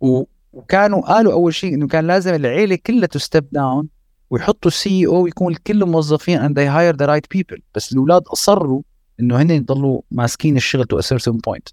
و... 0.00 0.24
وكانوا 0.52 1.00
قالوا 1.00 1.32
أول 1.32 1.54
شيء 1.54 1.74
إنه 1.74 1.86
كان 1.86 2.06
لازم 2.06 2.34
العيلة 2.34 2.78
كلها 2.86 3.08
ت 3.18 3.23
step 3.23 3.44
down 3.52 3.88
ويحطوا 4.30 4.70
CEO 4.70 5.26
يكون 5.26 5.54
كل 5.54 5.82
الموظفين 5.82 6.38
and 6.40 6.52
they 6.52 6.66
hire 6.66 6.96
the 7.02 7.06
right 7.08 7.38
people. 7.38 7.60
بس 7.74 7.92
الأولاد 7.92 8.22
أصروا 8.26 8.82
إنه 9.20 9.42
هن 9.42 9.50
يضلوا 9.50 10.00
ماسكين 10.10 10.56
الشغل 10.56 10.86
a 10.94 11.02
certain 11.02 11.38
point. 11.48 11.72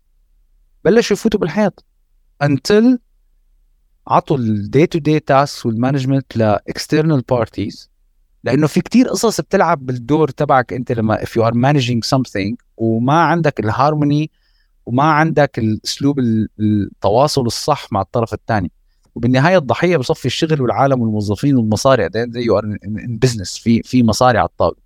بلشوا 0.85 1.15
يفوتوا 1.15 1.39
بالحيط 1.39 1.85
until 2.43 2.97
عطوا 4.07 4.37
ال 4.37 4.42
day-to-day 4.42 4.87
task 4.87 5.65
وال 5.65 5.77
management 5.77 6.37
ل 6.37 6.47
external 6.47 7.21
parties 7.21 7.89
لأنه 8.43 8.67
في 8.67 8.81
كتير 8.81 9.07
قصص 9.07 9.41
بتلعب 9.41 9.85
بالدور 9.85 10.29
تبعك 10.29 10.73
أنت 10.73 10.91
لما 10.91 11.17
if 11.17 11.27
you 11.27 11.43
are 11.43 11.53
managing 11.53 12.17
something 12.17 12.55
وما 12.77 13.21
عندك 13.21 13.59
الهارموني 13.59 14.31
وما 14.87 15.03
عندك 15.03 15.59
الأسلوب 15.59 16.19
ال- 16.19 16.49
التواصل 16.59 17.45
الصح 17.45 17.87
مع 17.91 18.01
الطرف 18.01 18.33
الثاني. 18.33 18.71
وبالنهاية 19.15 19.57
الضحية 19.57 19.97
بصفي 19.97 20.25
الشغل 20.25 20.61
والعالم 20.61 21.01
والموظفين 21.01 21.57
والمصاري. 21.57 22.09
زي 22.13 22.41
you 22.41 22.57
are 22.57 22.63
in 22.63 23.17
business 23.21 23.57
في 23.57 23.81
في 23.83 24.03
مصاري 24.03 24.37
على 24.37 24.47
الطاولة. 24.47 24.77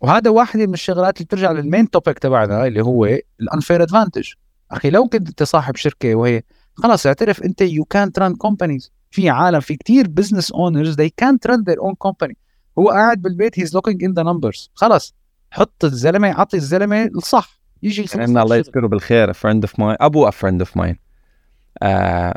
وهذا 0.00 0.30
واحد 0.30 0.60
من 0.60 0.74
الشغلات 0.74 1.16
اللي 1.16 1.24
بترجع 1.24 1.52
لل 1.52 1.65
main 1.65 1.90
topic 1.90 2.18
تبعنا 2.18 2.66
اللي 2.66 2.80
هو 2.82 3.18
ال 3.40 3.46
unfair 3.46 3.82
advantage 3.82 4.32
أخي 4.70 4.90
لو 4.90 5.08
كنت 5.08 5.28
أنت 5.28 5.42
صاحب 5.42 5.76
شركة 5.76 6.14
وهي 6.14 6.42
خلاص 6.74 7.06
اعترف 7.06 7.42
أنت 7.42 7.60
يو 7.60 7.84
كانت 7.84 8.18
ران 8.18 8.34
كومبانيز 8.34 8.92
في 9.10 9.30
عالم 9.30 9.60
في 9.60 9.76
كتير 9.76 10.08
business 10.08 10.52
owners 10.52 11.00
they 11.00 11.10
can't 11.24 11.50
run 11.52 11.58
their 11.58 11.78
own 11.88 12.08
company. 12.08 12.34
هو 12.78 12.88
قاعد 12.90 13.22
بالبيت 13.22 13.58
he's 13.58 13.74
looking 13.74 14.04
in 14.04 14.12
the 14.12 14.22
numbers 14.22 14.70
خلاص 14.74 15.14
حط 15.50 15.84
الزلمة 15.84 16.28
عطي 16.28 16.56
الزلمة 16.56 17.04
الصح. 17.04 17.61
يجي 17.82 18.02
يخلص 18.02 18.16
إن 18.16 18.38
الله. 18.38 18.56
يذكره 18.56 18.86
بالخير 18.86 19.32
فريند 19.32 19.64
اوف 19.64 19.80
ماين 19.80 19.96
ابو 20.00 20.30
فريند 20.30 20.60
اوف 20.60 20.76
ماين 20.76 20.98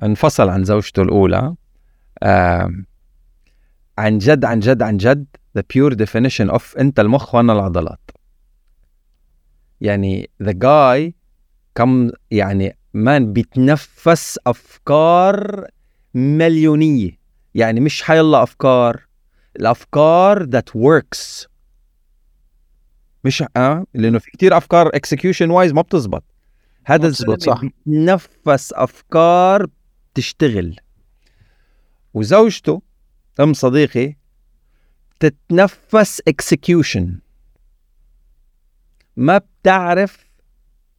انفصل 0.04 0.50
عن 0.50 0.64
زوجته 0.64 1.02
الأولى. 1.02 1.56
آه 2.24 2.72
عن 3.98 4.18
جد 4.18 4.46
عن 4.46 4.60
جد 4.60 4.82
عن 4.82 4.98
جد 4.98 5.26
the 5.58 5.62
pure 5.62 5.94
definition 5.96 6.52
of 6.56 6.80
أنت 6.80 7.00
المخ 7.00 7.36
وأنا 7.36 7.54
العضلات. 7.54 8.12
يعني 9.82 10.30
the 10.44 10.54
guy 10.64 11.12
كم 11.76 12.12
يعني 12.32 12.78
مان 12.94 13.34
بيتنفس 13.34 14.40
أفكار 14.48 15.68
مليونية. 16.14 17.12
يعني 17.56 17.80
مش 17.80 18.04
حيلا 18.04 18.44
أفكار 18.44 19.02
الأفكار 19.56 20.46
that 20.46 20.80
works. 20.80 21.48
مش 23.26 23.44
آه 23.58 23.86
لأنه 23.94 24.20
في 24.20 24.32
كتير 24.32 24.58
أفكار 24.58 24.90
execution 24.90 25.50
وايز 25.50 25.72
ما 25.74 25.82
بتزبط. 25.82 26.24
هذا 26.86 27.08
الزلمة 27.08 27.38
صح. 27.38 27.62
بيتنفس 27.62 28.74
أفكار 28.74 29.68
تشتغل. 30.14 30.76
وزوجته 32.14 32.82
أم 33.40 33.54
صديقي 33.54 34.16
تتنفس 35.20 36.22
execution. 36.30 37.04
ما 39.18 39.38
بتعرف 39.38 40.26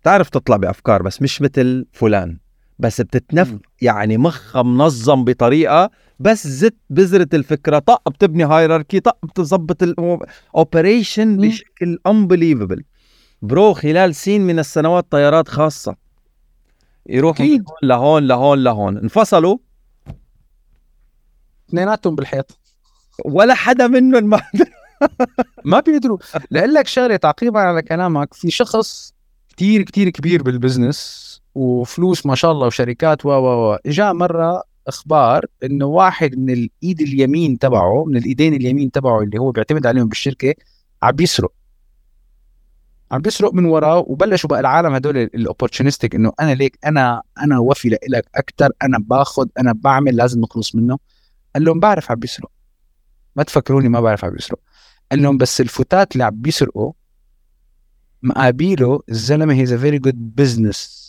بتعرف 0.03 0.31
تطلع 0.31 0.57
بأفكار 0.57 1.03
بس 1.03 1.23
مش 1.23 1.43
مثل 1.43 1.87
فلان. 1.93 2.39
بس 2.79 3.01
بتتنف. 3.01 3.55
يعني 3.83 4.17
مخها 4.19 4.63
منظم 4.63 5.25
بطريقة 5.25 5.91
بس 6.21 6.47
زت 6.47 6.77
بذرة 6.91 7.29
الفكرة 7.35 7.79
طق 7.79 8.09
بتبني 8.09 8.45
هايراركي 8.45 9.01
طق 9.01 9.19
بتظبط 9.23 9.83
الاوبريشن. 9.83 11.37
بشكل 11.37 11.99
unbelievable. 12.09 12.83
برو 13.43 13.73
خلال 13.73 14.15
سين 14.15 14.47
من 14.47 14.59
السنوات 14.59 15.07
طيارات 15.11 15.49
خاصة. 15.49 15.97
يروحوا 17.07 17.47
من 17.47 17.53
أكيد. 17.53 17.65
هون 17.69 17.77
لهون 17.83 18.27
لهون 18.27 18.65
لهون. 18.65 18.99
انفصلوا. 18.99 19.59
اثنيناتهم 21.69 22.15
بالحيط. 22.17 22.59
ولا 23.25 23.55
حدا 23.55 23.87
منهم 23.87 24.25
ما 24.25 24.43
ما 25.65 25.81
بيقدروا. 25.81 26.19
لأقول 26.51 26.75
لك 26.75 26.87
شغلة 26.87 27.17
تعقيبا 27.17 27.61
على 27.61 27.83
كلامك 27.83 28.35
في 28.35 28.51
شخص 28.51 29.15
كتير 29.49 29.83
كتير 29.83 30.11
كبير 30.11 30.43
بالبزنس 30.43 31.26
وفلوس 31.57 32.27
ما 32.27 32.35
شاء 32.35 32.53
الله 32.53 32.67
وشركات 32.67 33.27
و 33.27 33.29
و 33.31 33.79
جاء 33.87 34.13
مرة 34.13 34.63
أخبار 34.87 35.45
إنه 35.65 35.87
واحد 35.87 36.39
من 36.39 36.51
الإيد 36.51 37.01
اليمين 37.01 37.59
تبعه 37.59 38.05
من 38.05 38.17
الإيدين 38.17 38.55
اليمين 38.55 38.91
تبعه 38.91 39.23
اللي 39.23 39.39
هو 39.39 39.51
بيعتمد 39.51 39.87
عليهم 39.87 40.09
بالشركة 40.09 40.55
عم 41.03 41.13
بيسرق. 41.13 41.53
عم 43.13 43.21
بيسرق 43.21 43.55
من 43.55 43.65
وراه 43.65 43.99
وبلشوا 43.99 44.51
بقى 44.51 44.61
العالم 44.61 44.95
هدول 44.95 45.17
ال 45.17 45.24
opportunistic 45.24 46.15
إنه 46.15 46.33
أنا 46.41 46.55
ليك 46.55 46.79
أنا 46.87 47.23
أنا 47.43 47.59
وفي 47.59 47.89
لك 48.09 48.25
أكثر 48.35 48.71
أنا 48.83 48.99
باخذ 48.99 49.47
أنا 49.59 49.73
بعمل 49.73 50.17
لازم 50.17 50.41
نخلص 50.41 50.75
منه. 50.75 50.99
قال 51.55 51.65
لهم 51.65 51.81
بعرف 51.81 52.11
عم 52.11 52.19
بيسرق. 52.19 52.51
ما 53.37 53.43
تفكروني 53.43 53.89
ما 53.89 54.01
بعرف 54.01 54.25
عم 54.25 54.31
بيسرق. 54.31 54.59
قال 55.11 55.23
لهم 55.23 55.37
بس 55.39 55.61
الفتات 55.61 56.13
اللي 56.13 56.25
عم 56.25 56.35
بيسرقوا 56.43 56.93
مقابيله 58.23 59.01
الزلمة 59.09 59.55
he's 59.55 59.73
a 59.73 59.77
very 59.77 59.99
good 59.99 60.37
business 60.37 61.06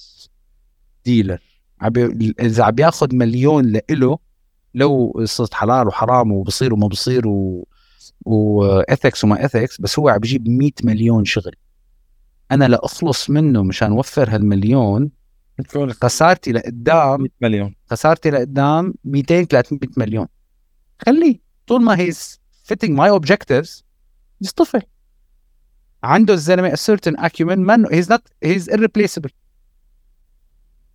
dealer. 1.05 1.39
إذا 2.39 2.63
عم 2.63 2.71
بياخذ 2.71 3.15
مليون 3.15 3.65
لإله 3.65 4.17
لو 4.73 5.13
قصه 5.15 5.49
حلال 5.53 5.87
وحرام 5.87 6.31
وبصير 6.31 6.73
وما 6.73 6.87
بصير 6.87 7.27
و 7.27 7.67
و 8.25 8.39
ethics 8.39 9.23
وما 9.23 9.45
ethics 9.45 9.81
بس 9.81 9.99
هو 9.99 10.09
عم 10.09 10.17
بيجيب 10.17 10.49
100 10.49 10.71
مليون 10.83 11.25
شغل. 11.25 11.55
أنا 12.51 12.65
لاخلص 12.65 13.29
منه 13.29 13.63
مشان 13.63 13.91
اوفر 13.91 14.35
هالمليون 14.35 15.11
خسارتي 16.03 16.51
لقدام 16.51 17.21
100 17.21 17.29
مليون. 17.41 17.75
خسارتي 17.91 18.29
لقدام 18.29 18.93
200 19.03 19.43
300 19.43 19.89
مليون. 19.97 20.27
خليه 21.05 21.39
طول 21.67 21.81
ما 21.81 21.99
he's 21.99 22.39
fitting 22.73 22.89
my 22.89 23.19
objectives 23.19 23.83
يصطفل 24.41 24.81
عنده 26.03 26.33
الزلمة 26.33 26.71
a 26.71 26.77
certain 26.77 27.15
acumen 27.17 27.59
man 27.67 27.89
he's 27.89 28.09
not 28.09 28.21
he's 28.45 28.67
irreplaceable. 28.67 29.31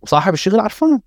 وصاحب 0.03 0.33
الشغل 0.33 0.59
عرفان. 0.59 0.99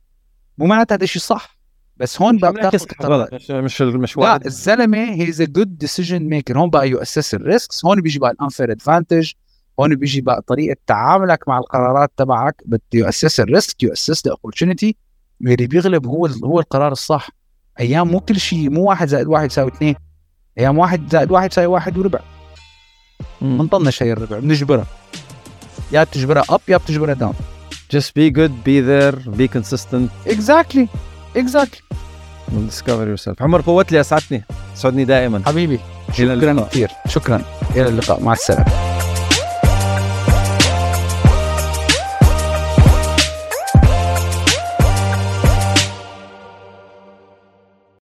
مو 0.59 0.67
معناتها 0.67 0.95
هذا 0.97 1.05
الشيء 1.05 1.23
صح. 1.23 1.57
بس 1.97 2.23
هون 2.23 2.39
بقى 2.39 2.53
بتاخذ 2.53 2.87
مش 3.33 3.51
مش 3.51 3.83
مش 3.83 4.17
لا 4.17 4.47
الزلمة 4.47 4.99
he's 4.99 5.41
a 5.41 5.45
good 5.45 5.79
decision 5.79 6.23
maker 6.23 6.59
هون 6.59 6.71
بقى 6.71 6.89
you 6.89 6.99
assess 6.99 7.35
ال 7.35 7.43
risks 7.43 7.85
هون 7.85 8.01
بيجي 8.01 8.19
بقى 8.19 8.31
ال 8.31 8.37
unfair 8.37 8.73
advantage 8.73 9.33
هون 9.81 9.95
بيجي 9.95 10.21
بقى 10.21 10.43
طريقة 10.43 10.77
تعاملك 10.87 11.49
مع 11.49 11.59
القرارات 11.59 12.13
تبعك. 12.17 12.63
you 12.95 13.09
assess 13.09 13.41
ال 13.41 13.49
risk 13.49 13.83
you 13.83 13.93
assess 13.93 14.27
the 14.27 14.33
opportunity 14.33 14.97
اللي 15.41 15.67
بيغلب 15.67 16.07
هو 16.07 16.27
هو 16.27 16.61
القرار 16.61 16.93
الصح. 16.93 17.29
أيام 17.81 18.09
مو 18.09 18.21
كل 18.21 18.41
شيء 18.41 18.71
مو 18.71 18.83
واحد 18.85 19.09
زائد 19.09 19.27
واحد 19.27 19.47
يساوي 19.47 19.71
اثنين. 19.71 19.95
أيام 20.59 20.79
واحد 20.79 21.11
زائد 21.11 21.31
واحد 21.31 21.53
يساوي 21.53 21.67
واحد 21.67 21.99
وربع. 21.99 22.21
بنطنش 23.41 24.03
هي 24.03 24.13
الربع 24.13 24.39
بنجبرها. 24.39 24.87
يا 25.93 26.05
بتجبرها 26.05 26.45
up 26.51 26.61
يا 26.69 26.77
بتجبرها 26.77 27.15
down 27.15 27.35
just 27.95 28.11
be 28.19 28.31
good 28.31 28.53
be 28.65 28.81
there 28.81 29.17
be 29.39 29.49
consistent. 29.59 30.09
exactly 30.27 30.89
exactly 31.37 31.81
and 32.49 32.71
discover 32.71 33.17
yourself. 33.17 33.43
عمر 33.43 33.63
فوت 33.63 33.93
لي 33.93 34.01
اسعدتني 34.01 34.45
سعدني 34.75 35.05
دائما. 35.05 35.43
حبيبي 35.47 35.81
إلى 36.19 36.37
شكرا 36.37 36.51
اللقاء. 36.51 36.69
كثير. 36.69 36.91
شكرا. 37.09 37.43
إلى 37.77 37.89
اللقاء. 37.89 38.21
مع 38.21 38.33
السلامة. 38.33 38.67